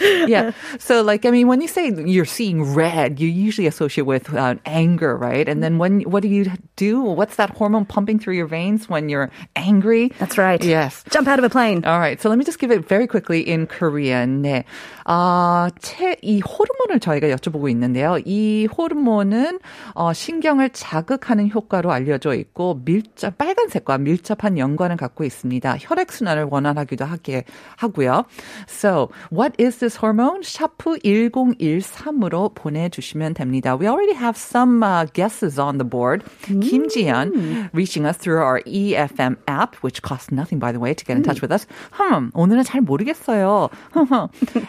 yeah. 0.00 0.52
So, 0.78 1.02
like, 1.02 1.26
I 1.26 1.32
mean, 1.32 1.48
when 1.48 1.60
you 1.60 1.66
say 1.66 1.90
you're 1.90 2.24
seeing 2.24 2.72
red, 2.72 3.18
you 3.18 3.26
usually 3.26 3.66
associate 3.66 4.06
with 4.06 4.32
uh, 4.32 4.54
anger, 4.64 5.16
right? 5.16 5.48
And 5.48 5.60
then 5.60 5.78
when, 5.78 6.02
what 6.02 6.22
do 6.22 6.28
you 6.28 6.52
do? 6.76 7.02
What's 7.02 7.34
that 7.34 7.50
hormone 7.50 7.84
pumping 7.84 8.20
through 8.20 8.34
your 8.34 8.46
veins 8.46 8.88
when 8.88 9.08
you're 9.08 9.32
angry? 9.56 9.71
That's 10.18 10.38
right. 10.38 10.62
Yes. 10.62 11.04
Jump 11.10 11.28
out 11.28 11.38
of 11.38 11.44
a 11.44 11.50
plane. 11.50 11.84
All 11.84 11.98
right. 11.98 12.20
So 12.20 12.28
let 12.28 12.38
me 12.38 12.44
just 12.44 12.58
give 12.58 12.70
it 12.70 12.86
very 12.86 13.06
quickly 13.06 13.40
in 13.40 13.66
Korean. 13.66 14.42
네. 14.42 14.64
아, 15.04 15.68
체, 15.80 16.16
이 16.22 16.40
호르몬을 16.40 17.00
저희가 17.00 17.28
여쭤보고 17.28 17.68
있는데요. 17.70 18.18
이 18.24 18.66
호르몬은 18.66 19.58
어, 19.94 20.12
신경을 20.12 20.70
자극하는 20.70 21.50
효과로 21.50 21.92
알려져 21.92 22.34
있고 22.34 22.80
밀접 22.84 23.36
빨간색과 23.38 23.98
밀접한 23.98 24.58
연관을 24.58 24.96
갖고 24.96 25.24
있습니다. 25.24 25.76
혈액 25.80 26.12
순환을 26.12 26.48
원활하기도 26.50 27.04
하게 27.04 27.44
하고요. 27.76 28.24
So, 28.68 29.10
what 29.32 29.54
is 29.60 29.78
this 29.78 29.98
hormone? 29.98 30.42
샤프 30.42 30.98
1013으로 30.98 32.54
보내 32.54 32.88
주시면 32.88 33.34
됩니다. 33.34 33.76
We 33.76 33.88
already 33.88 34.14
have 34.14 34.36
some 34.36 34.82
uh, 34.82 35.06
guesses 35.12 35.58
on 35.58 35.78
the 35.78 35.88
board. 35.88 36.24
Kim 36.42 36.88
Ji-yeon 36.88 37.70
reaching 37.72 38.06
us 38.06 38.16
through 38.18 38.42
our 38.42 38.60
EFM 38.66 39.36
app, 39.48 39.51
which 39.81 40.01
costs 40.01 40.31
nothing 40.31 40.59
by 40.59 40.71
the 40.71 40.79
way 40.79 40.93
to 40.93 41.03
get 41.03 41.17
in 41.17 41.23
touch 41.23 41.41
with 41.41 41.51
us. 41.51 41.67
흠, 41.91 42.31
오늘은 42.33 42.63
잘 42.63 42.81
모르겠어요. 42.81 43.69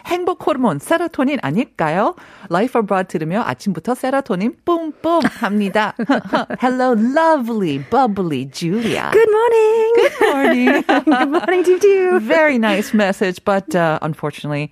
행복 0.07 0.47
호르몬 0.47 0.79
세로토닌 0.79 1.39
아닐까요? 1.43 2.15
Life 2.51 2.79
Abroad 2.81 3.09
들으며 3.09 3.43
아침부터 3.45 3.95
세로토닌 3.95 4.57
뿜뿜 4.65 5.23
합니다. 5.25 5.95
Hello, 6.61 6.95
lovely, 6.97 7.79
bubbly 7.91 8.47
Julia. 8.51 9.11
Good 9.13 9.31
morning. 9.31 9.95
Good 9.97 10.21
morning. 10.21 10.85
Good 10.87 11.31
morning 11.31 11.65
to 11.65 11.87
you. 11.87 12.21
Very 12.21 12.59
nice 12.59 12.95
message, 12.95 13.45
but 13.45 13.75
uh, 13.75 13.99
unfortunately, 14.03 14.71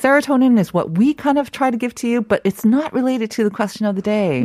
serotonin 0.00 0.58
is 0.58 0.72
what 0.72 0.92
we 0.96 1.12
kind 1.12 1.38
of 1.38 1.52
try 1.52 1.70
to 1.70 1.76
give 1.76 1.94
to 1.96 2.08
you, 2.08 2.22
but 2.22 2.40
it's 2.44 2.64
not 2.64 2.92
related 2.92 3.30
to 3.32 3.44
the 3.44 3.50
question 3.50 3.84
of 3.86 3.96
the 3.96 4.02
day. 4.02 4.42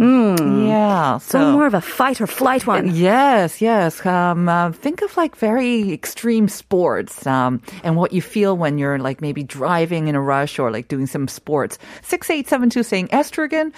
Yeah. 0.68 1.18
So 1.20 1.52
more 1.54 1.66
of 1.66 1.74
a 1.74 1.82
fight 1.82 2.20
or 2.20 2.28
flight 2.28 2.68
one. 2.68 2.94
Yes, 2.94 3.62
yes. 3.62 4.06
Um, 4.06 4.50
uh, 4.50 4.72
think 4.72 5.02
of 5.02 5.16
like 5.16 5.36
very 5.38 5.94
extreme 5.94 6.48
sports 6.48 7.26
um, 7.26 7.62
and 7.84 7.96
what 7.96 8.12
you 8.12 8.22
feel 8.22 8.58
when 8.58 8.78
you're 8.78 9.00
like 9.00 9.22
maybe 9.22 9.44
driving 9.44 10.08
in 10.08 10.16
a 10.16 10.22
rush 10.22 10.60
or 10.60 10.72
like 10.72 10.88
doing 10.90 11.08
some 11.08 11.28
sports. 11.28 11.78
6872 12.04 12.84
saying 12.84 13.08
estrogen. 13.10 13.72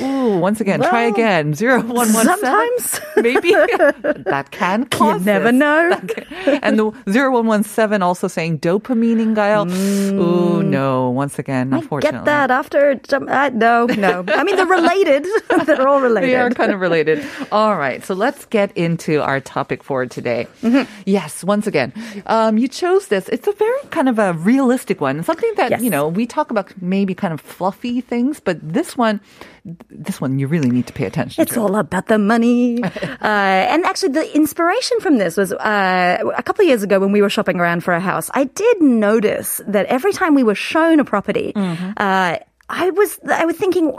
Ooh, 0.00 0.38
once 0.38 0.60
again, 0.60 0.80
well, 0.80 0.90
try 0.90 1.02
again. 1.02 1.54
Zero 1.54 1.80
one 1.80 2.12
one. 2.12 2.26
Sometimes 2.26 3.00
maybe 3.16 3.50
that 4.26 4.48
can 4.50 4.84
cause. 4.86 5.20
You 5.20 5.26
never 5.26 5.52
this. 5.52 5.54
know. 5.54 6.00
Can, 6.06 6.60
and 6.62 6.78
the 6.78 6.92
zero 7.10 7.32
one 7.32 7.46
one 7.46 7.62
seven 7.62 8.02
also 8.02 8.28
saying 8.28 8.60
dopamine 8.60 9.20
in가요? 9.20 9.66
Mm. 9.66 10.20
Ooh, 10.20 10.62
no. 10.62 11.10
Once 11.10 11.38
again, 11.38 11.72
I 11.72 11.78
unfortunately, 11.78 12.18
get 12.18 12.24
that 12.26 12.50
after. 12.50 13.00
Uh, 13.10 13.50
no, 13.54 13.86
no. 13.86 14.24
I 14.28 14.44
mean, 14.44 14.56
they're 14.56 14.66
related. 14.66 15.26
they're 15.64 15.88
all 15.88 16.00
related. 16.00 16.28
They 16.28 16.36
are 16.36 16.50
kind 16.50 16.72
of 16.72 16.80
related. 16.80 17.24
All 17.50 17.76
right, 17.76 18.04
so 18.04 18.14
let's 18.14 18.44
get 18.46 18.76
into 18.76 19.22
our 19.22 19.40
topic 19.40 19.82
for 19.82 20.06
today. 20.06 20.46
Mm-hmm. 20.62 20.90
Yes, 21.06 21.44
once 21.44 21.66
again, 21.66 21.92
um, 22.26 22.58
you 22.58 22.68
chose 22.68 23.08
this. 23.08 23.28
It's 23.28 23.46
a 23.46 23.52
very 23.52 23.80
kind 23.90 24.08
of 24.08 24.18
a 24.18 24.34
realistic 24.34 25.00
one. 25.00 25.22
Something 25.22 25.52
that 25.56 25.70
yes. 25.70 25.82
you 25.82 25.90
know 25.90 26.08
we 26.08 26.26
talk 26.26 26.50
about 26.50 26.70
maybe 26.82 27.14
kind 27.14 27.32
of 27.32 27.40
fluffy 27.40 28.00
things, 28.00 28.40
but 28.40 28.58
this 28.60 28.96
one 28.96 29.20
this 29.90 30.20
one 30.20 30.38
you 30.38 30.46
really 30.46 30.70
need 30.70 30.86
to 30.86 30.92
pay 30.92 31.04
attention 31.06 31.42
It's 31.42 31.54
to. 31.54 31.60
all 31.60 31.76
about 31.76 32.06
the 32.06 32.18
money. 32.18 32.82
uh, 32.84 32.90
and 33.22 33.84
actually, 33.84 34.12
the 34.12 34.36
inspiration 34.36 35.00
from 35.00 35.18
this 35.18 35.36
was 35.36 35.52
uh, 35.52 36.18
a 36.36 36.42
couple 36.42 36.62
of 36.64 36.68
years 36.68 36.82
ago 36.82 36.98
when 37.00 37.12
we 37.12 37.22
were 37.22 37.30
shopping 37.30 37.60
around 37.60 37.82
for 37.84 37.94
a 37.94 38.00
house. 38.00 38.30
I 38.34 38.44
did 38.44 38.80
notice 38.82 39.60
that 39.66 39.86
every 39.86 40.12
time 40.12 40.34
we 40.34 40.42
were 40.42 40.54
shown 40.54 41.00
a 41.00 41.04
property, 41.04 41.52
uh, 41.56 42.38
I 42.68 42.90
was 42.90 43.18
I 43.30 43.44
was 43.44 43.56
thinking, 43.56 43.92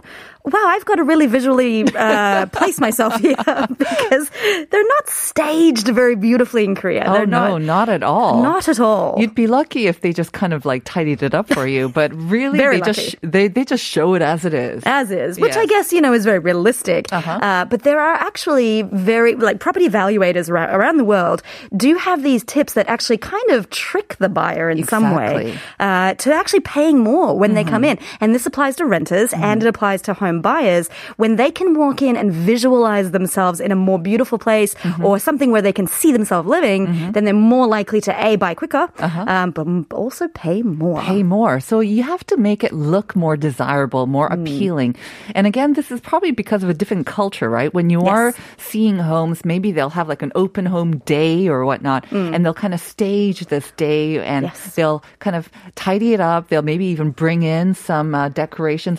wow, 0.44 0.64
I've 0.66 0.86
got 0.86 0.96
to 0.96 1.04
really 1.04 1.28
visually 1.28 1.86
uh, 1.96 2.46
place 2.52 2.80
myself 2.80 3.16
here 3.20 3.36
because 3.78 4.30
they're 4.70 4.88
not 4.88 5.10
staged 5.10 5.88
very 5.88 6.16
beautifully 6.16 6.64
in 6.66 6.76
Korea. 6.76 7.06
Oh 7.08 7.14
they're 7.14 7.26
no, 7.26 7.58
not, 7.58 7.62
not 7.62 7.90
at 7.90 8.04
all. 8.04 8.44
not 8.44 8.68
at 8.68 8.80
all. 8.80 9.16
You'd 9.20 9.36
be 9.36 9.48
lucky 9.48 9.88
if 9.88 10.02
they 10.02 10.12
just 10.12 10.34
kind 10.34 10.54
of 10.54 10.66
like 10.66 10.84
tidied 10.84 11.24
it 11.24 11.34
up 11.34 11.48
for 11.48 11.68
you, 11.68 11.90
but 11.90 12.14
really 12.30 12.58
they 12.58 12.82
just 12.82 13.16
they 13.22 13.48
they 13.48 13.64
just 13.64 13.84
show 13.84 14.16
it 14.16 14.22
as 14.22 14.44
it 14.44 14.54
is. 14.54 14.84
as 14.86 15.12
is, 15.12 15.40
which 15.40 15.56
I 15.56 15.66
guess 15.66 15.94
you 15.94 16.02
know 16.02 16.14
is 16.14 16.26
very 16.26 16.40
realistic. 16.40 17.12
Uh-huh. 17.12 17.40
Uh, 17.42 17.66
but 17.66 17.84
there 17.84 18.00
are 18.00 18.16
actually 18.16 18.82
very 18.82 19.36
like 19.36 19.60
property 19.60 19.88
evaluators 19.88 20.50
around, 20.50 20.76
around 20.76 20.98
the 20.98 21.06
world 21.06 21.42
do 21.76 21.96
have 21.96 22.24
these 22.24 22.44
tips 22.44 22.74
that 22.74 22.88
actually 22.88 23.18
kind 23.18 23.50
of 23.52 23.70
trick 23.70 24.16
the 24.18 24.30
buyer 24.30 24.70
in 24.70 24.84
some 24.84 25.16
way 25.16 25.58
uh, 25.80 26.14
to 26.16 26.34
actually 26.34 26.60
paying 26.60 27.00
more 27.00 27.38
when 27.38 27.54
they 27.54 27.64
come 27.64 27.84
in, 27.84 27.98
and 28.20 28.36
this 28.36 28.46
applies 28.58 28.76
to 28.78 28.86
renters 28.88 29.30
and 29.34 29.62
it 29.62 29.68
applies 29.70 30.02
to 30.02 30.14
home 30.16 30.42
buyers 30.42 30.90
when 31.18 31.36
they 31.36 31.52
can 31.52 31.78
walk 31.78 32.02
in 32.02 32.16
and 32.18 32.32
visualize 32.34 33.12
themselves 33.12 33.60
in 33.60 33.72
a 33.72 33.76
more 33.76 34.00
beautiful 34.00 34.40
place 34.40 34.74
or 35.04 35.20
something 35.20 35.52
where 35.52 35.62
they 35.62 35.72
can 35.80 35.86
see 35.86 36.12
themselves 36.12 36.50
living, 36.50 37.12
then 37.14 37.24
they're 37.26 37.34
more 37.54 37.68
likely 37.68 38.02
to 38.02 38.12
a 38.26 38.36
buy 38.36 38.56
quicker, 38.56 38.90
um, 39.34 39.52
but 39.52 39.68
also 39.94 40.28
pay 40.30 40.64
more. 40.64 41.00
pay 41.02 41.22
more. 41.22 41.60
So 41.60 41.82
you 41.82 42.02
have 42.02 42.26
to 42.34 42.36
make 42.38 42.64
it 42.64 42.74
look 42.74 43.16
more 43.16 43.38
desirable, 43.38 44.08
more 44.08 44.28
Mm. 44.30 44.34
appealing. 44.42 44.96
And 45.36 45.46
again, 45.46 45.74
this 45.74 45.92
is 45.92 46.00
probably 46.02 46.32
because 46.32 46.64
of 46.64 46.70
a 46.70 46.74
different 46.74 47.06
culture, 47.06 47.50
right? 47.50 47.72
When 47.78 47.92
you 47.94 48.02
Yes. 48.04 48.10
are 48.18 48.34
seeing 48.58 48.98
homes, 48.98 49.46
maybe 49.46 49.72
they'll 49.72 49.92
have 50.02 50.08
like 50.10 50.24
an 50.24 50.32
open 50.34 50.66
home 50.66 50.92
day 51.06 51.48
or 51.48 51.64
whatnot, 51.70 52.06
and 52.12 52.44
they'll 52.44 52.62
kind 52.66 52.74
of 52.74 52.80
stage 52.82 53.46
this 53.54 53.70
day 53.78 54.18
and 54.34 54.46
Mm. 54.46 54.50
Yes. 54.50 54.76
they'll 54.76 55.04
kind 55.20 55.36
of 55.36 55.50
tidy 55.76 56.14
it 56.16 56.20
up. 56.22 56.42
They'll 56.50 56.64
maybe 56.74 56.86
even 56.96 57.12
bring 57.12 57.44
in 57.44 57.76
some 57.76 58.16
uh, 58.16 58.30
decorations, 58.30 58.47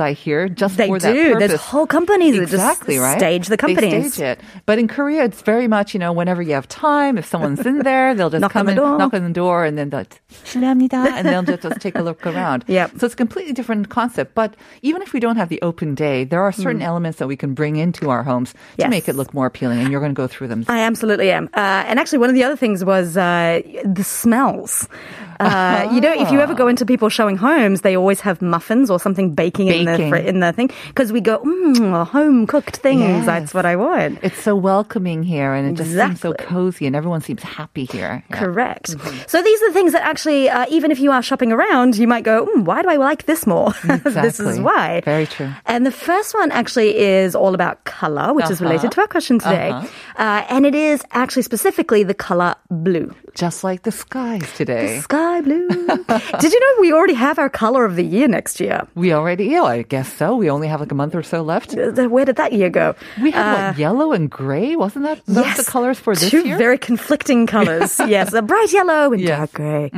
I 0.01 0.13
hear, 0.13 0.49
just 0.49 0.77
They 0.77 0.87
for 0.87 0.99
that 0.99 1.13
do. 1.13 1.33
purpose. 1.33 1.47
There's 1.47 1.61
whole 1.61 1.87
companies 1.87 2.35
that 2.35 2.41
just 2.49 2.53
exactly, 2.53 2.97
right? 2.97 3.17
stage 3.17 3.47
the 3.47 3.57
companies. 3.57 3.91
They 3.91 4.09
stage 4.09 4.37
it. 4.37 4.41
But 4.65 4.79
in 4.79 4.87
Korea, 4.87 5.23
it's 5.23 5.41
very 5.41 5.67
much, 5.67 5.93
you 5.93 5.99
know, 5.99 6.11
whenever 6.11 6.41
you 6.41 6.53
have 6.53 6.67
time, 6.67 7.17
if 7.17 7.25
someone's 7.25 7.65
in 7.65 7.79
there, 7.79 8.15
they'll 8.15 8.29
just 8.29 8.41
Knock 8.41 8.51
come 8.51 8.67
on 8.67 8.71
in, 8.71 8.75
the 8.75 8.81
door. 8.81 8.97
knock 8.97 9.13
on 9.13 9.23
the 9.23 9.33
door, 9.33 9.65
and 9.65 9.77
then 9.77 9.89
they'll, 9.89 10.05
실례합니다, 10.43 11.05
and 11.17 11.27
they'll 11.27 11.43
just, 11.43 11.63
just 11.63 11.79
take 11.81 11.95
a 11.95 12.01
look 12.01 12.25
around. 12.25 12.65
Yep. 12.67 12.91
So 12.99 13.05
it's 13.05 13.13
a 13.13 13.17
completely 13.17 13.53
different 13.53 13.89
concept. 13.89 14.33
But 14.35 14.55
even 14.81 15.01
if 15.01 15.13
we 15.13 15.19
don't 15.19 15.37
have 15.37 15.49
the 15.49 15.61
open 15.61 15.95
day, 15.95 16.23
there 16.23 16.41
are 16.41 16.51
certain 16.51 16.81
elements 16.81 17.19
that 17.19 17.27
we 17.27 17.35
can 17.35 17.53
bring 17.53 17.75
into 17.77 18.09
our 18.09 18.23
homes 18.23 18.53
to 18.53 18.57
Hmm. 18.57 18.81
Yes. 18.81 18.89
make 18.89 19.07
it 19.09 19.15
look 19.15 19.33
more 19.33 19.45
appealing, 19.45 19.79
and 19.79 19.91
you're 19.91 20.01
going 20.01 20.13
to 20.13 20.17
go 20.21 20.27
through 20.27 20.47
them. 20.47 20.65
I 20.67 20.81
absolutely 20.81 21.31
am. 21.31 21.49
Uh, 21.53 21.87
and 21.87 21.99
actually, 21.99 22.19
one 22.19 22.29
of 22.29 22.35
the 22.35 22.43
other 22.43 22.55
things 22.57 22.83
was 22.83 23.15
uh, 23.17 23.61
the 23.85 24.03
smells. 24.03 24.87
Uh, 25.39 25.89
You 25.91 25.99
know, 26.01 26.13
if 26.13 26.31
you 26.31 26.39
ever 26.39 26.53
go 26.53 26.67
into 26.67 26.85
people 26.85 27.09
showing 27.09 27.35
homes, 27.37 27.81
they 27.81 27.95
always 27.97 28.21
have 28.21 28.41
muffins 28.41 28.89
or 28.89 28.99
something 28.99 29.33
baking, 29.38 29.68
in 29.68 29.84
the 29.86 29.96
fr- 30.10 30.16
in 30.30 30.40
the 30.40 30.52
thing 30.52 30.68
because 30.90 31.12
we 31.16 31.20
go, 31.22 31.38
mm, 31.38 32.06
home 32.06 32.46
cooked 32.46 32.76
things. 32.82 33.00
Yes. 33.00 33.26
That's 33.26 33.54
what 33.54 33.64
I 33.64 33.76
want. 33.76 34.18
It's 34.26 34.40
so 34.42 34.52
welcoming 34.56 35.22
here, 35.22 35.54
and 35.54 35.64
it 35.70 35.74
just 35.80 35.94
seems 35.94 36.20
so 36.20 36.34
cozy, 36.34 36.84
and 36.88 36.94
everyone 36.98 37.22
seems 37.22 37.42
happy 37.42 37.84
here. 37.86 38.22
Yeah. 38.28 38.36
Correct. 38.36 38.88
So 39.32 39.36
these 39.40 39.58
are 39.62 39.68
the 39.70 39.76
things 39.78 39.92
that 39.92 40.02
actually, 40.02 40.48
uh, 40.50 40.66
even 40.76 40.90
if 40.90 40.98
you 40.98 41.10
are 41.12 41.22
shopping 41.22 41.52
around, 41.52 41.96
you 41.96 42.08
might 42.08 42.24
go, 42.24 42.46
mm, 42.46 42.64
why 42.64 42.82
do 42.82 42.88
I 42.90 42.96
like 42.96 43.26
this 43.30 43.46
more? 43.46 43.70
this 44.04 44.40
is 44.40 44.58
why. 44.60 45.00
Very 45.04 45.26
true. 45.26 45.50
And 45.66 45.86
the 45.86 45.92
first 46.08 46.34
one 46.34 46.50
actually 46.50 46.96
is 46.98 47.34
all 47.34 47.54
about 47.54 47.84
color, 47.84 48.34
which 48.34 48.50
is 48.50 48.58
Uh-huh. 48.60 48.68
related 48.70 48.90
to 48.92 49.00
our 49.02 49.06
question 49.06 49.38
today. 49.38 49.70
Uh-huh. 49.70 49.86
Uh, 50.18 50.44
and 50.50 50.66
it 50.66 50.74
is 50.74 51.02
actually 51.12 51.42
specifically 51.46 52.02
the 52.02 52.14
color 52.14 52.54
blue. 52.70 53.14
Just 53.34 53.62
like 53.62 53.82
the 53.84 53.92
skies 53.92 54.42
today. 54.56 54.98
Sky 55.00 55.40
blue. 55.42 55.68
Did 56.42 56.50
you 56.52 56.60
know 56.64 56.72
we 56.80 56.92
already 56.92 57.14
have 57.14 57.38
our 57.38 57.48
color 57.48 57.84
of 57.84 57.94
the 57.94 58.02
year 58.04 58.26
next 58.26 58.58
year? 58.58 58.82
We 58.96 59.12
already, 59.12 59.27
yeah, 59.36 59.62
I 59.62 59.82
guess 59.82 60.12
so. 60.12 60.36
We 60.36 60.50
only 60.50 60.68
have 60.68 60.80
like 60.80 60.92
a 60.92 60.94
month 60.94 61.14
or 61.14 61.22
so 61.22 61.42
left. 61.42 61.76
Uh, 61.76 62.08
Where 62.08 62.24
did 62.24 62.36
that 62.36 62.52
year 62.52 62.70
go? 62.70 62.94
We 63.20 63.30
had 63.30 63.70
what, 63.70 63.78
yellow 63.78 64.12
and 64.12 64.30
gray, 64.30 64.76
wasn't 64.76 65.04
that 65.04 65.24
those 65.26 65.44
yes, 65.44 65.56
the 65.56 65.70
colors 65.70 65.98
for 65.98 66.14
this 66.14 66.30
two 66.30 66.46
year? 66.46 66.56
very 66.56 66.78
conflicting 66.78 67.46
colors. 67.46 67.98
yes, 68.06 68.32
a 68.32 68.42
bright 68.42 68.72
yellow 68.72 69.12
and 69.12 69.20
Yes. 69.20 69.38
dark 69.38 69.52
gray. 69.52 69.90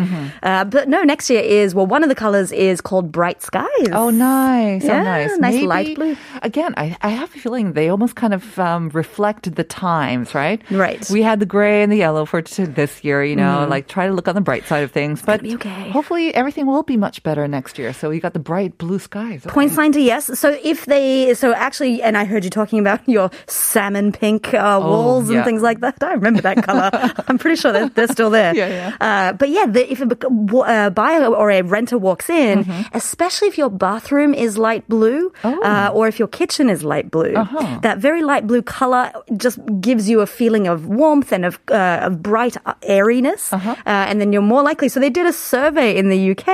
Uh, 0.43 0.65
but 0.65 0.89
no, 0.89 1.03
next 1.03 1.31
year 1.31 1.41
is 1.43 1.75
well, 1.75 1.87
one 1.87 2.03
of 2.03 2.09
the 2.09 2.15
colors 2.15 2.53
is 2.53 2.81
called 2.81 3.13
bright 3.13 3.43
skies. 3.43 3.67
Oh, 3.93 4.11
nice. 4.11 4.85
Yeah, 4.85 5.01
oh, 5.01 5.05
nice. 5.05 5.39
nice 5.39 5.55
Maybe, 5.55 5.67
light 5.67 5.95
blue. 5.97 6.17
Again, 6.43 6.75
I, 6.77 6.97
I 7.03 7.09
have 7.11 7.35
a 7.35 7.39
feeling 7.39 7.73
they 7.75 7.89
almost 7.89 8.17
kind 8.17 8.35
of 8.35 8.59
um, 8.59 8.89
reflect 8.91 9.55
the 9.55 9.65
times, 9.65 10.35
right? 10.35 10.61
Right. 10.71 11.01
Mm-hmm. 11.01 11.13
We 11.15 11.23
had 11.23 11.41
the 11.41 11.47
gray 11.47 11.83
and 11.83 11.91
the 11.93 11.97
yellow 11.97 12.25
for 12.25 12.43
t- 12.43 12.65
this 12.65 13.05
year, 13.05 13.23
you 13.25 13.37
know, 13.37 13.67
like 13.69 13.89
try 13.89 14.07
to 14.07 14.13
look 14.13 14.29
on 14.29 14.35
the 14.35 14.41
bright 14.41 14.65
side 14.67 14.83
of 14.83 14.91
things. 14.93 15.23
But 15.23 15.45
okay. 15.45 15.91
hopefully 15.91 16.35
everything 16.35 16.67
will 16.67 16.83
be 16.83 16.97
much 16.97 17.23
better 17.23 17.47
next 17.49 17.79
year. 17.79 17.93
So 17.93 18.09
we 18.11 18.21
got 18.21 18.33
the 18.33 18.39
bright 18.39 18.79
blue 18.79 18.99
skies. 18.99 19.20
Skies. 19.21 19.47
Okay. 19.47 19.53
Point 19.55 19.73
sign 19.73 19.93
to 19.93 20.00
yes. 20.00 20.39
So 20.39 20.57
if 20.62 20.87
they, 20.87 21.35
so 21.35 21.53
actually, 21.53 22.03
and 22.03 22.17
I 22.17 22.25
heard 22.25 22.45
you 22.45 22.50
talking 22.50 22.79
about 22.79 23.00
your 23.09 23.31
salmon 23.47 24.12
pink 24.12 24.53
uh, 24.55 24.81
walls 24.83 25.29
Oh, 25.29 25.33
yeah. 25.33 25.39
and 25.39 25.45
things 25.47 25.62
like 25.62 25.81
that. 25.81 25.97
I 26.03 26.12
remember 26.15 26.41
that 26.43 26.62
color. 26.62 26.91
I'm 27.29 27.39
pretty 27.39 27.57
sure 27.57 27.73
that 27.73 27.95
they're 27.95 28.09
still 28.09 28.31
there. 28.31 28.55
Yeah, 28.55 28.69
yeah. 28.69 28.97
Uh, 29.00 29.33
but 29.33 29.49
yeah, 29.50 29.67
the, 29.67 29.91
if 29.91 30.00
a 30.00 30.91
buyer 30.91 31.27
or 31.27 31.50
a 31.50 31.62
renter 31.62 31.99
walks 31.99 32.29
in, 32.31 32.65
Mm-hmm. 32.65 32.97
especially 32.97 33.49
if 33.49 33.57
your 33.59 33.71
bathroom 33.71 34.35
is 34.35 34.59
light 34.59 34.87
blue, 34.89 35.33
Oh. 35.45 35.61
uh, 35.62 35.91
or 35.95 36.09
if 36.09 36.19
your 36.19 36.29
kitchen 36.29 36.69
is 36.69 36.83
light 36.85 37.11
blue, 37.11 37.35
Uh-huh. 37.35 37.79
that 37.83 37.99
very 37.99 38.23
light 38.23 38.47
blue 38.47 38.62
color 38.62 39.12
just 39.37 39.59
gives 39.81 40.09
you 40.09 40.21
a 40.21 40.27
feeling 40.27 40.67
of 40.67 40.87
warmth 40.87 41.33
and 41.33 41.45
of, 41.45 41.59
uh, 41.71 42.00
of 42.07 42.23
bright 42.23 42.57
airiness. 42.83 43.53
Uh-huh. 43.53 43.71
Uh, 43.87 44.09
and 44.09 44.21
then 44.21 44.33
you're 44.33 44.43
more 44.55 44.62
likely. 44.62 44.89
So 44.89 45.00
they 45.00 45.11
did 45.11 45.27
a 45.27 45.33
survey 45.33 45.97
in 45.97 46.09
the 46.09 46.31
UK 46.33 46.49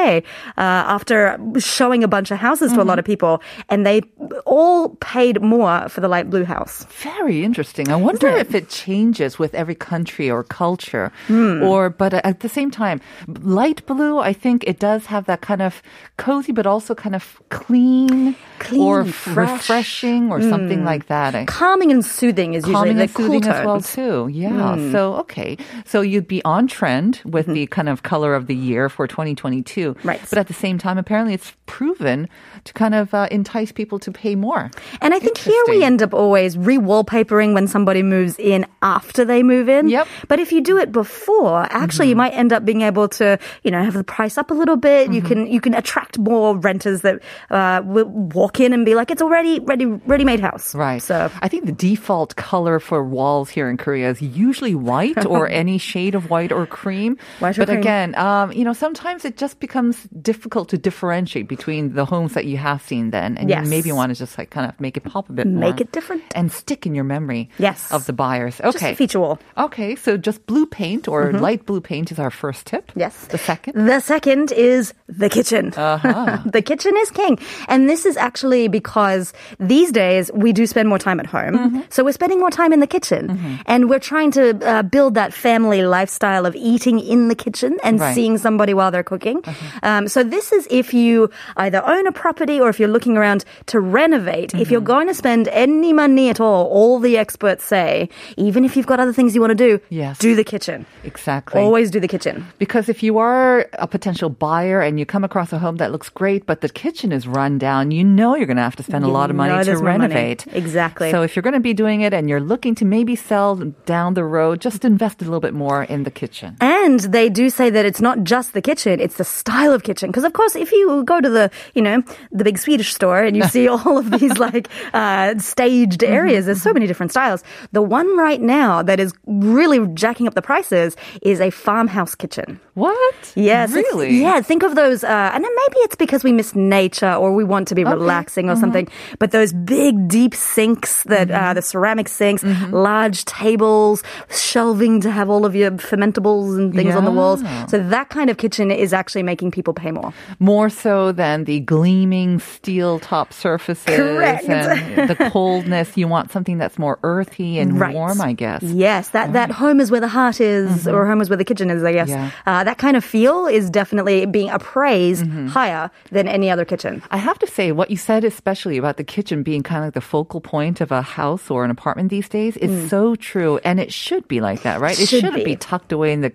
uh, 0.56 0.94
after 0.96 1.38
showing 1.58 2.04
a 2.04 2.08
bunch 2.08 2.30
of 2.30 2.38
houses 2.38 2.55
to 2.60 2.66
a 2.66 2.78
Mm-hmm. 2.78 2.88
lot 2.88 2.98
of 2.98 3.04
people, 3.04 3.42
and 3.68 3.84
they 3.86 4.02
all 4.46 4.90
paid 5.00 5.40
more 5.42 5.88
for 5.88 6.00
the 6.00 6.08
light 6.08 6.30
blue 6.30 6.44
house. 6.44 6.84
Very 7.02 7.42
interesting. 7.44 7.88
I 7.90 7.96
wonder 7.96 8.28
it? 8.28 8.38
if 8.46 8.54
it 8.54 8.68
changes 8.68 9.38
with 9.38 9.54
every 9.54 9.74
country 9.74 10.30
or 10.30 10.42
culture, 10.44 11.10
Hmm. 11.26 11.62
or 11.62 11.90
but 11.90 12.14
at 12.14 12.40
the 12.40 12.48
same 12.48 12.70
time, 12.70 13.00
light 13.42 13.84
blue. 13.86 14.18
I 14.18 14.32
think 14.32 14.64
it 14.66 14.78
does 14.78 15.06
have 15.06 15.24
that 15.26 15.40
kind 15.40 15.62
of 15.62 15.82
cozy, 16.16 16.52
but 16.52 16.66
also 16.66 16.94
kind 16.94 17.14
of 17.14 17.40
clean, 17.48 18.36
Clean, 18.58 18.80
or 18.80 19.04
fresh. 19.04 19.50
Refreshing, 19.68 20.30
or 20.30 20.40
something 20.42 20.84
like 20.84 21.06
that. 21.08 21.46
Calming 21.46 21.90
and 21.90 22.04
soothing 22.04 22.54
is 22.54 22.62
usually 22.64 22.74
calming 22.74 22.96
the 22.96 23.02
and 23.02 23.10
soothing 23.10 23.42
cool 23.42 23.50
as 23.52 23.66
well 23.66 23.80
too. 23.80 24.28
Yeah. 24.28 24.76
So 24.92 25.14
okay. 25.26 25.56
So 25.84 26.00
you'd 26.00 26.28
be 26.28 26.42
on 26.44 26.66
trend 26.68 27.20
with 27.24 27.46
the 27.46 27.66
kind 27.68 27.88
of 27.88 28.02
color 28.02 28.34
of 28.34 28.46
the 28.46 28.54
year 28.54 28.88
for 28.88 29.06
2022. 29.06 29.94
Mm-hmm. 29.94 30.08
Right. 30.08 30.20
But 30.30 30.38
at 30.38 30.46
the 30.48 30.54
same 30.54 30.78
time, 30.78 30.98
apparently 30.98 31.34
it's 31.34 31.52
proven 31.66 32.28
to 32.64 32.72
kind 32.72 32.94
of 32.94 33.12
uh, 33.14 33.28
entice 33.30 33.72
people 33.72 33.98
to 34.00 34.12
pay 34.12 34.34
more. 34.34 34.70
And 35.00 35.14
I 35.14 35.18
think 35.18 35.38
here 35.38 35.62
we 35.68 35.82
end 35.82 36.02
up 36.02 36.14
always 36.14 36.56
re-wallpapering 36.56 37.54
when 37.54 37.68
somebody 37.68 38.02
moves 38.02 38.38
in 38.38 38.66
after 38.82 39.24
they 39.24 39.42
move 39.42 39.68
in. 39.68 39.88
Yep. 39.88 40.08
But 40.28 40.40
if 40.40 40.52
you 40.52 40.60
do 40.60 40.78
it 40.78 40.92
before, 40.92 41.66
actually, 41.70 42.08
you 42.08 42.16
might 42.16 42.32
end 42.32 42.52
up 42.52 42.64
being 42.64 42.82
able 42.82 43.08
to, 43.08 43.38
you 43.62 43.70
know, 43.70 43.82
have 43.82 43.94
the 43.94 44.04
price 44.04 44.38
up 44.38 44.50
a 44.50 44.54
little 44.54 44.76
bit. 44.76 45.12
You 45.12 45.22
can 45.22 45.46
you 45.46 45.60
can 45.60 45.74
attract 45.74 46.18
more 46.18 46.56
renters 46.56 47.02
that 47.02 47.22
uh, 47.50 47.82
will 47.84 48.06
walk 48.06 48.60
in 48.60 48.72
and 48.72 48.84
be 48.84 48.94
like, 48.94 49.10
it's 49.10 49.22
already 49.22 49.60
ready 49.60 49.86
ready-made 49.86 50.40
house. 50.40 50.74
Right. 50.74 51.02
So 51.02 51.30
I 51.42 51.48
think 51.48 51.66
the 51.66 51.72
default 51.72 52.36
color 52.36 52.80
for 52.80 53.02
walls 53.04 53.50
here 53.50 53.68
in 53.68 53.76
Korea 53.76 54.10
is 54.10 54.22
usually 54.22 54.74
white 54.74 55.24
or 55.24 55.48
any 55.62 55.78
shade 55.78 56.14
of 56.14 56.30
white 56.30 56.52
or 56.52 56.66
cream. 56.66 57.18
White 57.38 57.58
or 57.58 57.62
but 57.62 57.68
cream. 57.68 57.78
again, 57.78 58.14
um, 58.16 58.52
you 58.52 58.64
know, 58.64 58.72
sometimes 58.72 59.24
it 59.24 59.36
just 59.36 59.60
becomes 59.60 60.04
difficult 60.22 60.68
to 60.70 60.78
differentiate 60.78 61.48
between 61.48 61.94
the 61.94 62.04
homes 62.26 62.34
that 62.34 62.44
you 62.46 62.56
have 62.58 62.82
seen 62.82 63.10
then, 63.10 63.36
and 63.38 63.48
Yes. 63.48 63.64
you 63.64 63.70
maybe 63.70 63.92
want 63.92 64.10
to 64.12 64.18
just 64.18 64.36
like 64.38 64.50
kind 64.50 64.66
of 64.68 64.74
make 64.80 64.96
it 64.96 65.04
pop 65.04 65.28
a 65.30 65.32
bit 65.32 65.46
more, 65.46 65.60
Make 65.70 65.80
it 65.80 65.92
different. 65.92 66.22
and 66.34 66.50
stick 66.50 66.86
in 66.86 66.94
your 66.94 67.04
memory. 67.04 67.48
Yes. 67.58 67.90
of 67.92 68.06
the 68.06 68.12
buyers. 68.12 68.60
Okay. 68.60 68.94
feature 68.94 69.20
wall. 69.20 69.38
Okay, 69.56 69.94
so 69.96 70.16
just 70.16 70.46
blue 70.46 70.66
paint 70.66 71.06
or 71.08 71.32
light 71.32 71.66
blue 71.66 71.80
paint 71.80 72.10
is 72.12 72.18
our 72.18 72.30
first 72.30 72.66
tip. 72.66 72.88
Mm-hmm. 72.90 73.00
Yes. 73.00 73.14
The 73.28 73.38
second. 73.38 73.86
The 73.86 74.00
second 74.00 74.52
is 74.52 74.94
the 75.08 75.28
kitchen. 75.28 75.72
Uh-huh. 75.76 76.38
the 76.56 76.62
kitchen 76.62 76.94
is 77.04 77.10
king. 77.10 77.38
And 77.68 77.88
this 77.88 78.06
is 78.06 78.16
actually 78.16 78.68
because 78.68 79.32
these 79.60 79.92
days 79.92 80.30
we 80.34 80.52
do 80.52 80.66
spend 80.66 80.88
more 80.88 80.98
time 80.98 81.20
at 81.20 81.26
home. 81.26 81.54
Mm-hmm. 81.54 81.80
So 81.90 82.02
we're 82.04 82.12
spending 82.16 82.40
more 82.40 82.50
time 82.50 82.72
in 82.72 82.80
the 82.80 82.86
kitchen. 82.86 83.60
And 83.66 83.88
we're 83.90 84.02
trying 84.02 84.30
to 84.32 84.44
uh, 84.66 84.82
build 84.82 85.14
that 85.14 85.32
family 85.32 85.82
lifestyle 85.86 86.46
of 86.46 86.54
eating 86.56 86.98
in 87.00 87.28
the 87.28 87.34
kitchen 87.36 87.78
and 87.84 88.00
Right. 88.00 88.14
seeing 88.14 88.36
somebody 88.38 88.74
while 88.74 88.90
they're 88.90 89.06
cooking. 89.06 89.42
Um, 89.82 90.08
so 90.08 90.22
this 90.22 90.52
is 90.52 90.66
if 90.70 90.92
you 90.92 91.30
either 91.56 91.80
own 91.84 92.06
a 92.06 92.12
property 92.16 92.58
or 92.60 92.68
if 92.68 92.80
you're 92.80 92.88
looking 92.96 93.16
around 93.16 93.44
to 93.66 93.78
renovate. 93.80 94.54
If 94.54 94.70
you're 94.70 94.80
Mm-hmm. 94.80 94.96
going 94.96 95.08
to 95.08 95.14
spend 95.14 95.48
any 95.48 95.92
money 95.92 96.28
at 96.30 96.38
all, 96.40 96.66
all 96.78 96.98
the 97.00 97.16
experts 97.24 97.64
say, 97.64 98.08
even 98.36 98.64
if 98.64 98.76
you've 98.76 98.86
got 98.92 98.98
other 99.00 99.12
things 99.12 99.34
you 99.34 99.40
want 99.40 99.50
to 99.56 99.62
do, 99.68 99.80
Yes. 99.88 100.18
do 100.18 100.34
the 100.34 100.44
kitchen. 100.44 100.86
Exactly. 101.04 101.60
Always 101.60 101.90
do 101.90 101.98
the 102.00 102.08
kitchen. 102.08 102.44
Because 102.58 102.88
if 102.88 103.02
you 103.02 103.18
are 103.18 103.66
a 103.78 103.86
potential 103.86 104.28
buyer 104.30 104.80
and 104.80 104.98
you 105.00 105.06
come 105.06 105.24
across 105.24 105.52
a 105.52 105.58
home 105.58 105.76
that 105.76 105.92
looks 105.92 106.08
great, 106.08 106.46
but 106.46 106.60
the 106.60 106.68
kitchen 106.68 107.10
is 107.12 107.26
run 107.26 107.58
down, 107.58 107.90
you 107.90 108.04
know 108.04 108.34
you're 108.36 108.46
going 108.46 108.56
to 108.64 108.68
have 108.70 108.76
to 108.76 108.82
spend 108.90 109.04
a 109.04 109.08
lot 109.08 109.30
of 109.30 109.36
money 109.36 109.52
to 109.64 109.72
more 109.74 109.82
money. 109.82 109.98
renovate. 110.14 110.46
Exactly. 110.52 111.10
So 111.10 111.22
if 111.22 111.36
you're 111.36 111.42
going 111.48 111.54
to 111.54 111.60
be 111.60 111.74
doing 111.74 112.00
it 112.02 112.12
and 112.14 112.28
you're 112.28 112.40
looking 112.52 112.74
to 112.76 112.84
maybe 112.84 113.16
sell 113.16 113.56
down 113.86 114.14
the 114.14 114.24
road, 114.24 114.60
just 114.60 114.84
invest 114.84 115.20
a 115.22 115.24
little 115.24 115.40
bit 115.40 115.54
more 115.54 115.84
in 115.84 116.04
the 116.04 116.10
kitchen. 116.10 116.56
And 116.60 117.00
they 117.00 117.28
do 117.28 117.50
say 117.50 117.70
that 117.70 117.84
it's 117.84 118.00
not 118.00 118.24
just 118.24 118.52
the 118.52 118.62
kitchen, 118.62 119.00
it's 119.00 119.16
the 119.16 119.24
style 119.24 119.72
of 119.72 119.82
kitchen. 119.82 120.10
Because 120.10 120.24
of 120.24 120.32
course, 120.32 120.54
if 120.56 120.70
you 120.72 121.02
go 121.04 121.20
to 121.20 121.28
the, 121.30 121.50
you 121.74 121.82
know, 121.82 122.02
the 122.30 122.44
big 122.44 122.58
Swedish 122.58 122.94
store 122.94 123.22
and 123.22 123.36
you 123.36 123.42
see 123.48 123.68
all 123.68 123.98
of 123.98 124.10
these 124.10 124.38
like 124.38 124.68
uh, 124.92 125.38
staged 125.38 126.00
Mm-hmm, 126.00 126.12
areas, 126.12 126.46
there's 126.46 126.62
so 126.62 126.72
many 126.72 126.86
different 126.86 127.10
styles. 127.10 127.42
The 127.72 127.82
one 127.82 128.16
right 128.16 128.40
now 128.40 128.82
that 128.82 129.00
is 129.00 129.12
really 129.26 129.86
jacking 129.94 130.26
up 130.26 130.34
the 130.34 130.42
prices 130.42 130.96
is 131.22 131.40
a 131.40 131.50
farmhouse 131.50 132.14
kitchen. 132.14 132.60
What? 132.76 133.32
Yes. 133.34 133.72
Really? 133.72 134.20
Yeah. 134.20 134.42
Think 134.42 134.62
of 134.62 134.74
those, 134.74 135.02
uh, 135.02 135.30
and 135.34 135.42
then 135.42 135.50
maybe 135.56 135.76
it's 135.86 135.96
because 135.96 136.22
we 136.22 136.30
miss 136.30 136.54
nature 136.54 137.10
or 137.14 137.34
we 137.34 137.42
want 137.42 137.68
to 137.68 137.74
be 137.74 137.84
relaxing 137.84 138.48
or 138.48 138.52
Mm-hmm. 138.52 138.60
something. 138.60 138.88
But 139.18 139.30
those 139.32 139.54
big, 139.54 140.08
deep 140.08 140.34
sinks 140.34 141.02
that 141.04 141.30
uh, 141.30 141.54
the 141.54 141.62
ceramic 141.62 142.06
sinks, 142.08 142.42
Mm-hmm. 142.44 142.74
large 142.74 143.24
tables, 143.24 144.02
shelving 144.30 145.00
to 145.00 145.10
have 145.10 145.30
all 145.30 145.46
of 145.46 145.54
your 145.56 145.70
fermentables 145.72 146.58
and 146.58 146.74
things 146.74 146.94
on 146.94 147.04
the 147.06 147.10
walls. 147.10 147.40
So 147.68 147.78
that 147.82 148.10
kind 148.10 148.28
of 148.28 148.36
kitchen 148.36 148.70
is 148.70 148.92
actually 148.92 149.22
making 149.22 149.52
people 149.52 149.72
pay 149.72 149.90
more. 149.90 150.12
More 150.38 150.68
so 150.68 151.12
than 151.12 151.44
the 151.44 151.60
gleaming 151.60 152.40
steel 152.40 152.98
top 152.98 153.32
surfaces 153.32 153.86
Correct. 153.96 154.44
and 154.48 155.08
the 155.08 155.16
coldness. 155.32 155.96
You 155.96 156.08
want 156.08 156.30
something 156.30 156.58
that's 156.58 156.78
more 156.78 156.98
earthy 157.02 157.58
and 157.58 157.80
Right. 157.80 157.94
warm, 157.94 158.20
I 158.20 158.34
guess. 158.34 158.62
Yes, 158.62 159.08
that, 159.10 159.32
that 159.32 159.50
home 159.50 159.80
is 159.80 159.90
where 159.90 160.00
the 160.00 160.08
heart 160.08 160.40
is, 160.42 160.86
or 160.86 161.06
home 161.06 161.22
is 161.22 161.30
where 161.30 161.38
the 161.38 161.44
kitchen 161.44 161.70
is, 161.70 161.82
I 161.82 161.92
guess. 161.92 162.10
Mm-hmm. 162.10 162.16
Yeah. 162.46 162.60
Uh, 162.60 162.64
that 162.66 162.78
kind 162.78 162.96
of 162.96 163.04
feel 163.04 163.46
is 163.46 163.70
definitely 163.70 164.26
being 164.26 164.50
appraised 164.50 165.24
Mm-hmm. 165.26 165.46
higher 165.48 165.90
than 166.10 166.26
any 166.28 166.50
other 166.50 166.64
kitchen. 166.64 167.02
I 167.10 167.16
have 167.28 167.38
to 167.38 167.46
say, 167.46 167.72
what 167.72 167.90
you 167.90 167.96
said, 167.96 168.22
especially 168.24 168.76
about 168.76 168.96
the 169.00 169.04
kitchen 169.04 169.42
being 169.42 169.62
kind 169.62 169.78
of 169.80 169.84
like 169.88 169.94
the 169.94 170.00
focal 170.14 170.40
point 170.40 170.80
of 170.80 170.90
a 170.92 171.00
house 171.02 171.50
or 171.50 171.64
an 171.64 171.70
apartment 171.70 172.10
these 172.10 172.28
days, 172.28 172.56
is 172.58 172.90
so 172.90 173.14
true, 173.16 173.58
and 173.64 173.80
it 173.80 173.92
should 173.92 174.26
be 174.28 174.40
like 174.40 174.62
that, 174.62 174.80
right? 174.80 174.98
It 174.98 175.04
Mm. 175.06 175.08
Should 175.10 175.20
shouldn't 175.24 175.44
be. 175.44 175.54
be. 175.54 175.56
tucked 175.56 175.92
away 175.92 176.12
in 176.12 176.20
the 176.26 176.32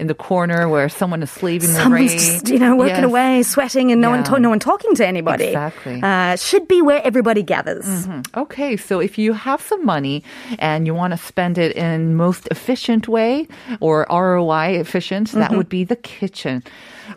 in 0.00 0.06
the 0.06 0.14
corner 0.30 0.68
where 0.68 0.88
someone 0.88 1.22
is 1.22 1.30
slaving 1.30 1.68
Someone's 1.68 2.12
away. 2.12 2.18
just, 2.18 2.48
you 2.48 2.58
know, 2.58 2.74
working 2.76 3.04
Yes. 3.04 3.12
away, 3.12 3.42
sweating, 3.42 3.92
and 3.92 4.00
no 4.00 4.10
one, 4.14 4.22
to- 4.24 4.38
no 4.40 4.48
one 4.54 4.58
talking 4.58 4.94
to 5.00 5.04
anybody. 5.06 5.46
Exactly. 5.52 6.00
Uh, 6.02 6.36
should 6.36 6.66
be 6.68 6.80
where 6.82 7.00
everybody 7.04 7.42
gathers. 7.42 7.86
Okay, 8.36 8.76
so 8.76 9.00
if 9.00 9.18
you 9.18 9.32
have 9.34 9.60
some 9.60 9.84
money 9.84 10.22
and 10.58 10.86
you 10.86 10.94
want 10.94 11.12
to 11.12 11.18
spend 11.18 11.58
it 11.58 11.70
in 11.76 12.14
most 12.16 12.48
efficient 12.50 13.08
way 13.08 13.46
or 13.80 14.06
ROI 14.10 14.78
efficient, 14.84 15.28
Mm-hmm. 15.28 15.40
that 15.40 15.52
would 15.56 15.68
be 15.72 15.84
the 15.84 15.96
kitchen. 15.96 16.62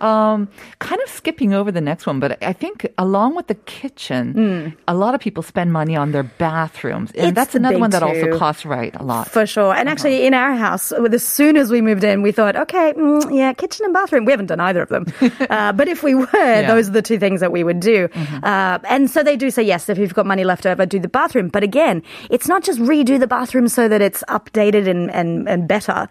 Um, 0.02 0.48
kind 0.80 1.02
of 1.02 1.10
skipping 1.10 1.54
over 1.54 1.72
the 1.72 1.82
next 1.82 2.06
one, 2.06 2.20
but 2.20 2.42
I 2.44 2.54
think 2.54 2.88
along 2.98 3.36
with 3.36 3.48
the 3.48 3.56
kitchen, 3.56 4.76
a 4.88 4.94
lot 4.94 5.16
of 5.16 5.22
people 5.22 5.44
spend 5.44 5.72
money 5.74 5.96
on 5.96 6.12
their 6.12 6.24
bathrooms, 6.24 7.12
and 7.12 7.26
Mm. 7.26 7.30
It's 7.30 7.36
that's 7.36 7.56
another 7.56 7.80
one 7.80 7.90
that 7.92 8.04
also 8.04 8.38
costs 8.38 8.66
right 8.66 8.96
a 8.96 9.04
lot. 9.04 9.30
For 9.30 9.46
sure. 9.46 9.74
And 9.74 9.90
actually, 9.90 10.26
in 10.26 10.34
our 10.34 10.54
house, 10.56 10.92
as 10.92 11.26
soon 11.26 11.58
as 11.58 11.72
we 11.72 11.82
moved 11.82 12.04
in, 12.04 12.22
we 12.22 12.32
thought, 12.32 12.56
okay, 12.56 12.94
mm, 12.94 13.36
yeah, 13.36 13.54
kitchen 13.54 13.86
and 13.86 13.94
bathroom. 13.94 14.26
We 14.26 14.32
haven't 14.32 14.48
done 14.48 14.60
either 14.60 14.82
of 14.82 14.90
them. 14.90 15.06
uh, 15.50 15.74
but 15.74 15.88
if 15.88 16.04
we 16.04 16.16
were, 16.16 16.62
those 16.68 16.90
are 16.90 16.92
the 16.92 17.02
two 17.02 17.20
things 17.20 17.42
that 17.42 17.52
we 17.52 17.64
would 17.64 17.80
do. 17.80 18.10
Uh, 18.44 18.80
and 18.88 19.10
so 19.10 19.24
they 19.24 19.36
do 19.36 19.50
say, 19.50 19.64
yes, 19.64 19.90
if 19.90 19.98
you've 19.98 20.14
got 20.14 20.26
money 20.26 20.44
left 20.44 20.66
over, 20.66 20.86
do 20.86 21.00
the 21.00 21.08
bathroom. 21.08 21.50
But 21.50 21.64
again, 21.64 22.04
it's 22.30 22.48
not 22.48 22.64
just 22.64 22.80
redo 22.80 23.20
the 23.20 23.28
bathroom 23.28 23.68
so 23.68 23.88
that 23.88 24.02
it's 24.02 24.24
updated 24.30 24.88
and, 24.88 25.12
and, 25.12 25.48
and 25.50 25.68
better. 25.68 26.08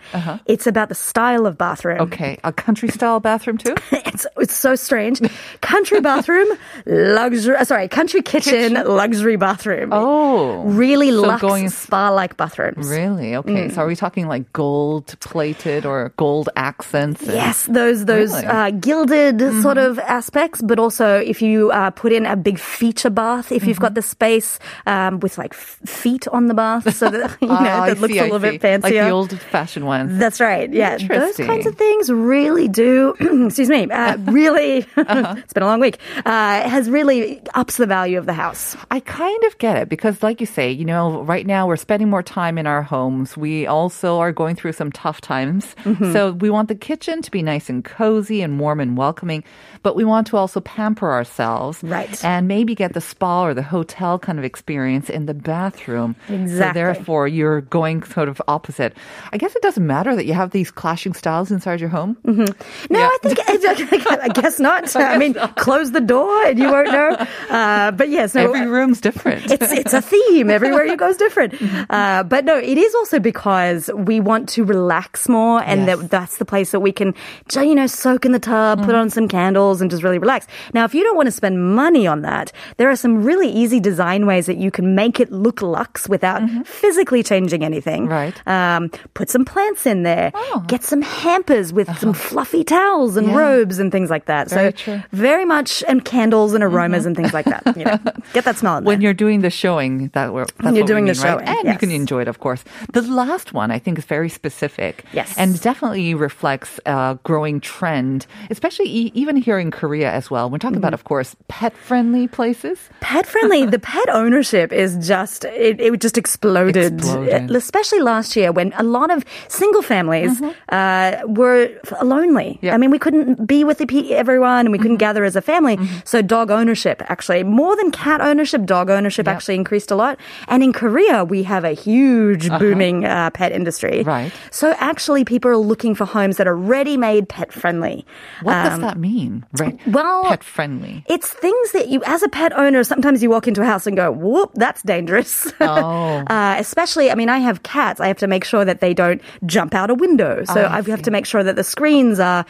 It's 0.46 0.66
about 0.66 0.88
the 0.88 0.94
style 0.94 1.46
of 1.46 1.56
bathroom. 1.58 2.00
Okay, 2.00 2.38
a 2.44 2.52
country 2.52 2.88
style 2.88 3.20
bathroom 3.20 3.58
too. 3.64 3.74
It's 4.14 4.26
it's 4.38 4.54
so 4.56 4.76
strange. 4.76 5.20
Country 5.60 6.00
bathroom, 6.00 6.46
luxury. 6.86 7.56
uh, 7.56 7.64
Sorry, 7.64 7.88
country 7.88 8.22
kitchen, 8.22 8.74
luxury 8.74 9.34
bathroom. 9.36 9.90
Oh, 9.92 10.62
really 10.62 11.10
so 11.10 11.22
luxe 11.22 11.40
going- 11.42 11.68
spa-like 11.70 12.36
bathrooms. 12.36 12.86
really? 12.88 13.34
Okay, 13.36 13.68
Mm. 13.68 13.74
so 13.74 13.82
are 13.82 13.86
we 13.86 13.96
talking 13.96 14.28
like 14.28 14.52
gold 14.52 15.18
plated 15.20 15.84
or 15.86 16.12
gold 16.16 16.48
accents? 16.56 17.22
and- 17.22 17.32
Yes, 17.32 17.66
those 17.66 18.04
those 18.04 18.30
Really? 18.32 18.44
Mm-hmm. 18.46 18.56
uh, 18.56 18.70
gilded 18.70 19.62
sort 19.62 19.78
of 19.78 19.98
aspects, 19.98 20.62
but 20.62 20.78
also 20.78 21.18
if 21.18 21.42
you 21.42 21.70
uh, 21.72 21.90
put 21.90 22.12
in 22.12 22.24
a 22.26 22.36
big 22.36 22.58
feature 22.58 23.10
bath, 23.10 23.50
if 23.50 23.66
you've 23.66 23.74
Mm-hmm. 23.76 23.82
got 23.82 23.94
the 23.94 24.02
space 24.02 24.58
um, 24.86 25.18
with 25.20 25.38
like 25.38 25.54
f- 25.54 25.80
feet 25.86 26.28
on 26.28 26.46
the 26.46 26.54
bath, 26.54 26.86
so 26.94 27.10
that 27.10 27.36
you 27.42 27.48
know 27.48 27.54
Ah, 27.58 27.82
I 27.82 27.88
that 27.90 27.98
looks 28.00 28.12
see, 28.14 28.18
a 28.20 28.22
I 28.22 28.30
little 28.30 28.38
bit 28.38 28.60
see. 28.62 28.68
like 28.68 28.82
fancier. 28.82 29.04
the 29.04 29.10
old 29.10 29.32
fashioned 29.50 29.86
ones. 29.86 30.18
That's 30.18 30.38
right. 30.40 30.70
Yeah, 30.72 30.98
those 30.98 31.36
kinds 31.36 31.66
of 31.66 31.74
things 31.74 32.10
really 32.12 32.68
do 32.68 33.14
excuse 33.54 33.68
me, 33.70 33.88
uh, 33.88 34.16
really, 34.32 34.78
it's 34.96 35.52
been 35.52 35.62
a 35.62 35.66
long 35.66 35.78
week, 35.78 35.98
uh, 36.26 36.68
has 36.68 36.90
really 36.90 37.40
ups 37.54 37.76
the 37.76 37.86
value 37.86 38.18
of 38.18 38.26
the 38.26 38.32
house. 38.32 38.76
I 38.90 38.98
kind 38.98 39.44
of 39.44 39.56
get 39.58 39.76
it 39.76 39.88
because, 39.88 40.24
like 40.24 40.40
you 40.40 40.46
say, 40.46 40.72
you 40.72 40.84
know, 40.84 41.22
right 41.22 41.46
now 41.46 41.68
we're 41.68 41.76
spending 41.76 42.10
more 42.10 42.22
time 42.22 42.58
in 42.58 42.66
our 42.66 42.82
homes. 42.82 43.36
We 43.36 43.64
also 43.68 44.18
are 44.18 44.32
going 44.32 44.56
through 44.56 44.72
some 44.72 44.90
tough 44.90 45.20
times. 45.20 45.76
Mm-hmm. 45.84 46.12
So 46.12 46.32
we 46.32 46.50
want 46.50 46.66
the 46.66 46.74
kitchen 46.74 47.22
to 47.22 47.30
be 47.30 47.42
nice 47.42 47.70
and 47.70 47.84
cozy 47.84 48.42
and 48.42 48.58
warm 48.58 48.80
and 48.80 48.96
welcoming, 48.96 49.44
but 49.84 49.94
we 49.94 50.02
want 50.04 50.26
to 50.28 50.36
also 50.36 50.60
pamper 50.60 51.12
ourselves. 51.12 51.80
Right. 51.84 52.24
And 52.24 52.48
maybe 52.48 52.74
get 52.74 52.92
the 52.94 53.00
spa 53.00 53.44
or 53.44 53.54
the 53.54 53.62
hotel 53.62 54.18
kind 54.18 54.40
of 54.40 54.44
experience 54.44 55.08
in 55.08 55.26
the 55.26 55.34
bathroom. 55.34 56.16
Exactly. 56.28 56.58
So 56.58 56.72
therefore, 56.72 57.28
you're 57.28 57.60
going 57.60 58.02
sort 58.02 58.28
of 58.28 58.42
opposite. 58.48 58.96
I 59.32 59.38
guess 59.38 59.54
it 59.54 59.62
doesn't 59.62 59.86
matter 59.86 60.16
that 60.16 60.24
you 60.26 60.32
have 60.34 60.50
these 60.50 60.72
clashing 60.72 61.14
styles 61.14 61.52
inside 61.52 61.80
your 61.80 61.90
home. 61.90 62.16
No, 62.24 62.44
Yeah. 62.90 63.08
I 63.12 63.18
think 63.22 63.38
I 63.48 64.28
guess 64.34 64.58
not. 64.58 64.94
I 65.14 65.18
mean, 65.18 65.34
close 65.56 65.92
the 65.92 66.00
door 66.00 66.44
and 66.46 66.58
you 66.58 66.70
won't 66.70 66.90
know. 66.90 67.26
Uh, 67.54 67.90
but 67.92 68.08
yes, 68.08 68.34
no, 68.34 68.42
Every 68.52 68.66
room's 68.66 69.00
different. 69.00 69.50
it's 69.50 69.70
it's 69.70 69.92
a 69.92 70.00
theme. 70.00 70.50
Everywhere 70.50 70.84
you 70.86 70.96
go 70.96 71.08
is 71.08 71.16
different. 71.16 71.54
Uh, 71.90 72.22
but 72.22 72.44
no, 72.44 72.56
it 72.56 72.78
is 72.78 72.94
also 72.94 73.18
because 73.20 73.90
we 73.94 74.18
want 74.18 74.48
to 74.48 74.64
relax 74.64 75.28
more, 75.28 75.62
and 75.62 75.86
Yes. 75.86 75.98
that 75.98 76.10
that's 76.10 76.38
the 76.38 76.44
place 76.44 76.70
that 76.72 76.80
we 76.80 76.92
can, 76.92 77.14
you 77.54 77.74
know, 77.74 77.86
soak 77.86 78.24
in 78.24 78.32
the 78.32 78.38
tub, 78.38 78.84
put 78.84 78.94
on 78.94 79.10
some 79.10 79.28
candles, 79.28 79.80
and 79.80 79.90
just 79.90 80.02
really 80.02 80.18
relax. 80.18 80.46
Now, 80.72 80.84
if 80.84 80.94
you 80.94 81.04
don't 81.04 81.16
want 81.16 81.26
to 81.26 81.32
spend 81.32 81.74
money 81.74 82.06
on 82.06 82.22
that, 82.22 82.52
there 82.78 82.88
are 82.90 82.96
some 82.96 83.22
really 83.22 83.48
easy 83.50 83.78
design 83.80 84.26
ways 84.26 84.46
that 84.46 84.56
you 84.56 84.70
can 84.70 84.94
make 84.94 85.20
it 85.20 85.30
look 85.30 85.62
luxe 85.62 86.08
without 86.08 86.42
physically 86.66 87.22
changing 87.22 87.62
anything. 87.62 88.06
Right. 88.08 88.34
Um, 88.48 88.90
put 89.14 89.28
some 89.30 89.44
plants 89.44 89.86
in 89.86 90.02
there. 90.02 90.32
Oh. 90.34 90.64
Get 90.66 90.82
some 90.82 91.02
hampers 91.02 91.72
with 91.72 91.94
some 91.98 92.12
fluffy 92.14 92.64
towels 92.64 93.16
and 93.16 93.28
Yeah. 93.28 93.33
Robes 93.36 93.78
and 93.78 93.90
things 93.92 94.10
like 94.10 94.26
that. 94.26 94.48
Very 94.50 94.70
so 94.72 94.76
true. 94.76 95.02
very 95.12 95.44
much, 95.44 95.82
and 95.88 96.04
candles 96.04 96.54
and 96.54 96.62
aromas 96.64 97.06
and 97.06 97.16
things 97.16 97.32
like 97.32 97.46
that. 97.46 97.62
You 97.76 97.84
know, 97.84 97.98
get 98.32 98.44
that 98.44 98.56
smell 98.56 98.80
when 98.82 99.00
you're 99.00 99.14
doing 99.14 99.40
the 99.40 99.50
showing 99.50 100.08
that 100.14 100.32
we're 100.32 100.46
that's 100.62 100.74
you're 100.76 100.84
we 100.84 100.92
doing 100.92 101.04
the 101.06 101.14
mean, 101.14 101.22
right? 101.22 101.46
showing, 101.46 101.58
and 101.58 101.68
you 101.72 101.78
can 101.78 101.90
enjoy 101.90 102.22
it 102.22 102.28
of 102.28 102.38
course 102.40 102.64
the 102.92 103.02
last 103.02 103.52
one 103.52 103.70
i 103.70 103.78
think 103.78 103.98
is 103.98 104.04
very 104.04 104.28
specific 104.28 105.04
Yes. 105.12 105.34
and 105.38 105.60
definitely 105.60 106.14
reflects 106.14 106.80
a 106.86 107.18
growing 107.24 107.60
trend 107.60 108.26
especially 108.50 108.86
e- 108.86 109.12
even 109.14 109.36
here 109.36 109.58
in 109.58 109.70
korea 109.70 110.10
as 110.12 110.30
well 110.30 110.48
we're 110.50 110.58
talking 110.58 110.74
Mm-hmm. 110.74 110.78
about 110.84 110.94
of 110.94 111.04
course 111.04 111.36
pet 111.48 111.72
friendly 111.76 112.26
places 112.28 112.78
pet 113.00 113.26
friendly. 113.26 113.66
the 113.76 113.78
pet 113.78 114.08
ownership 114.10 114.72
is 114.72 114.96
just 115.06 115.44
it, 115.44 115.80
it 115.80 116.00
just 116.00 116.18
exploded, 116.18 116.94
Exploded. 116.94 117.50
especially 117.50 118.00
last 118.00 118.34
year 118.36 118.50
when 118.52 118.72
a 118.76 118.82
lot 118.82 119.10
of 119.10 119.24
single 119.48 119.82
families 119.82 120.40
uh, 120.70 121.20
were 121.26 121.68
lonely. 122.02 122.58
Yeah. 122.62 122.74
I 122.74 122.78
mean, 122.78 122.90
we 122.90 122.98
couldn't 122.98 123.23
be 123.24 123.64
with 123.64 123.78
the, 123.78 124.14
everyone, 124.14 124.66
and 124.66 124.72
we 124.72 124.78
couldn't 124.78 124.98
gather 124.98 125.24
as 125.24 125.36
a 125.36 125.42
family. 125.42 125.78
So 126.04 126.22
dog 126.22 126.50
ownership 126.50 127.02
actually 127.08 127.42
more 127.42 127.76
than 127.76 127.90
cat 127.90 128.20
ownership, 128.20 128.64
dog 128.64 128.90
ownership 128.90 129.26
Yep. 129.26 129.34
actually 129.36 129.54
increased 129.56 129.90
a 129.90 129.96
lot. 129.96 130.18
And 130.48 130.62
in 130.62 130.72
Korea, 130.72 131.24
we 131.24 131.42
have 131.44 131.64
a 131.64 131.72
huge 131.72 132.48
booming 132.50 133.04
uh, 133.04 133.30
pet 133.30 133.52
industry. 133.52 134.02
Right. 134.02 134.32
So 134.50 134.74
actually, 134.78 135.24
people 135.24 135.50
are 135.50 135.56
looking 135.56 135.94
for 135.94 136.04
homes 136.04 136.36
that 136.36 136.46
are 136.46 136.56
ready-made 136.56 137.28
pet 137.28 137.52
friendly. 137.52 138.04
what 138.42 138.52
does 138.52 138.74
Um, 138.74 138.80
that 138.82 138.98
mean 138.98 139.44
right 139.58 139.78
well, 139.86 140.24
pet 140.24 140.42
friendly 140.44 141.04
It's 141.08 141.28
things 141.28 141.72
that 141.72 141.88
you, 141.88 142.02
as 142.04 142.22
a 142.22 142.28
pet 142.28 142.52
owner, 142.56 142.82
sometimes 142.84 143.22
you 143.22 143.30
walk 143.30 143.46
into 143.48 143.62
a 143.62 143.64
house 143.64 143.86
and 143.86 143.96
go, 143.96 144.10
whoop, 144.10 144.50
that's 144.54 144.82
dangerous. 144.82 145.50
Oh. 145.60 146.22
uh, 146.28 146.56
especially, 146.58 147.10
I 147.10 147.14
mean, 147.14 147.28
I 147.28 147.38
have 147.38 147.62
cats. 147.62 148.00
I 148.00 148.06
have 148.08 148.18
to 148.18 148.26
make 148.26 148.44
sure 148.44 148.64
that 148.64 148.80
they 148.80 148.92
don't 148.94 149.20
jump 149.46 149.74
out 149.74 149.90
a 149.90 149.94
window. 149.94 150.44
So 150.44 150.60
I 150.62 150.78
I 150.78 150.82
have 150.90 151.02
to 151.02 151.10
make 151.10 151.24
sure 151.26 151.42
that 151.42 151.56
the 151.56 151.64
screens 151.64 152.20
are 152.20 152.44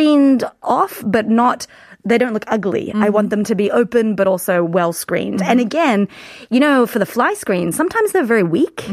screened 0.00 0.44
off, 0.62 1.02
but 1.06 1.26
not. 1.28 1.66
They 2.04 2.18
don't 2.18 2.34
look 2.34 2.44
ugly. 2.46 2.92
I 2.92 2.94
Mm-hmm. 2.94 3.12
want 3.14 3.30
them 3.30 3.44
to 3.44 3.54
be 3.56 3.70
open, 3.72 4.14
but 4.14 4.26
also 4.28 4.62
well 4.62 4.92
screened. 4.92 5.40
And 5.42 5.58
again, 5.58 6.06
you 6.50 6.60
know, 6.60 6.86
for 6.86 6.98
the 7.00 7.06
fly 7.06 7.32
screen, 7.34 7.72
sometimes 7.72 8.12
they're 8.12 8.22
very 8.22 8.44
weak. 8.44 8.84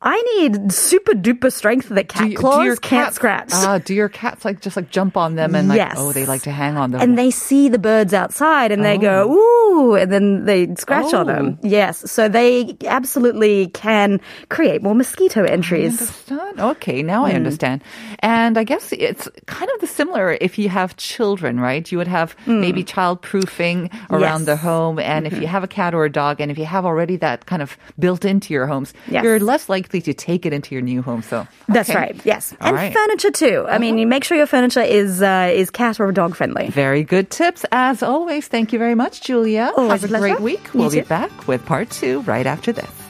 I 0.00 0.20
need 0.38 0.72
super 0.72 1.12
duper 1.12 1.52
strength 1.52 1.88
that 1.88 2.08
cat 2.08 2.22
Mm-hmm. 2.22 2.30
Do 2.30 2.36
claws 2.36 2.58
do 2.60 2.64
your 2.64 2.76
can't 2.76 3.14
scratch. 3.14 3.50
Ah, 3.52 3.78
do 3.84 3.94
your 3.94 4.08
cats 4.08 4.44
like 4.44 4.60
just 4.60 4.76
like 4.76 4.90
jump 4.90 5.16
on 5.16 5.34
them 5.34 5.54
and 5.54 5.68
like 5.68 5.76
Yes. 5.76 5.94
oh 5.98 6.12
they 6.12 6.26
like 6.26 6.42
to 6.42 6.50
hang 6.52 6.76
on 6.76 6.90
them 6.92 7.00
and 7.00 7.16
they 7.18 7.30
see 7.30 7.68
the 7.68 7.78
birds 7.78 8.12
outside 8.14 8.70
and 8.72 8.84
they 8.84 8.98
go 8.98 9.30
ooh 9.30 9.94
and 9.96 10.10
then 10.12 10.44
they 10.44 10.72
scratch 10.76 11.12
on 11.14 11.26
them 11.26 11.58
Oh. 11.62 11.66
yes 11.66 12.10
so 12.10 12.28
they 12.28 12.76
absolutely 12.86 13.68
can 13.68 14.20
create 14.50 14.82
more 14.82 14.94
mosquito 14.94 15.44
entries 15.44 16.00
understand. 16.00 16.60
Okay, 16.60 17.02
now 17.02 17.20
Hmm. 17.20 17.30
I 17.30 17.32
understand. 17.34 17.82
And 18.20 18.58
I 18.58 18.64
guess 18.64 18.92
it's 18.92 19.28
kind 19.46 19.70
of 19.74 19.80
the 19.80 19.86
similar 19.86 20.36
if 20.40 20.58
you 20.58 20.68
have 20.68 20.96
children, 20.96 21.58
right? 21.60 21.90
You 21.90 21.98
would 21.98 22.08
have 22.08 22.34
maybe 22.46 22.82
child 22.84 23.22
proofing 23.22 23.90
around 24.10 24.44
the 24.46 24.56
Hmm. 24.56 24.58
Yes. 24.58 24.58
Mm-hmm. 24.58 24.66
home. 24.68 24.98
And 24.98 25.26
if 25.26 25.40
you 25.40 25.46
have 25.46 25.62
a 25.64 25.68
cat 25.68 25.94
or 25.94 26.04
a 26.04 26.10
dog, 26.10 26.40
and 26.40 26.50
if 26.50 26.58
you 26.58 26.64
have 26.66 26.84
already 26.84 27.16
that 27.18 27.46
kind 27.46 27.62
of 27.62 27.76
built 27.98 28.24
into 28.24 28.52
your 28.52 28.66
homes, 28.66 28.92
Yes. 29.08 29.22
you're 29.24 29.38
less 29.40 29.68
to 29.88 30.14
take 30.14 30.46
it 30.46 30.52
into 30.52 30.74
your 30.74 30.82
new 30.82 31.02
home. 31.02 31.22
So 31.22 31.46
that's 31.68 31.94
right 31.94 32.20
yes 32.24 32.54
All 32.60 32.68
and 32.68 32.76
right. 32.76 32.92
furniture 32.92 33.30
too 33.30 33.66
i 33.68 33.78
mean 33.78 33.98
you 33.98 34.06
make 34.06 34.24
sure 34.24 34.36
your 34.36 34.46
furniture 34.46 34.80
is 34.82 35.20
uh, 35.22 35.50
is 35.52 35.70
cat 35.70 36.00
or 36.00 36.12
dog 36.12 36.34
friendly 36.36 36.68
Very 36.68 37.02
good 37.04 37.30
tips 37.30 37.64
as 37.72 38.02
always. 38.02 38.48
Thank 38.48 38.72
you 38.72 38.78
very 38.78 38.94
much, 38.94 39.20
Julia. 39.22 39.72
Always 39.76 40.02
have 40.02 40.12
a 40.12 40.16
a 40.16 40.18
great 40.18 40.40
week. 40.40 40.60
You 40.74 40.80
We'll 40.80 40.90
be 40.90 41.00
back 41.02 41.48
with 41.48 41.64
part 41.66 41.90
two 41.90 42.20
right 42.22 42.46
after 42.46 42.72
this. 42.72 43.07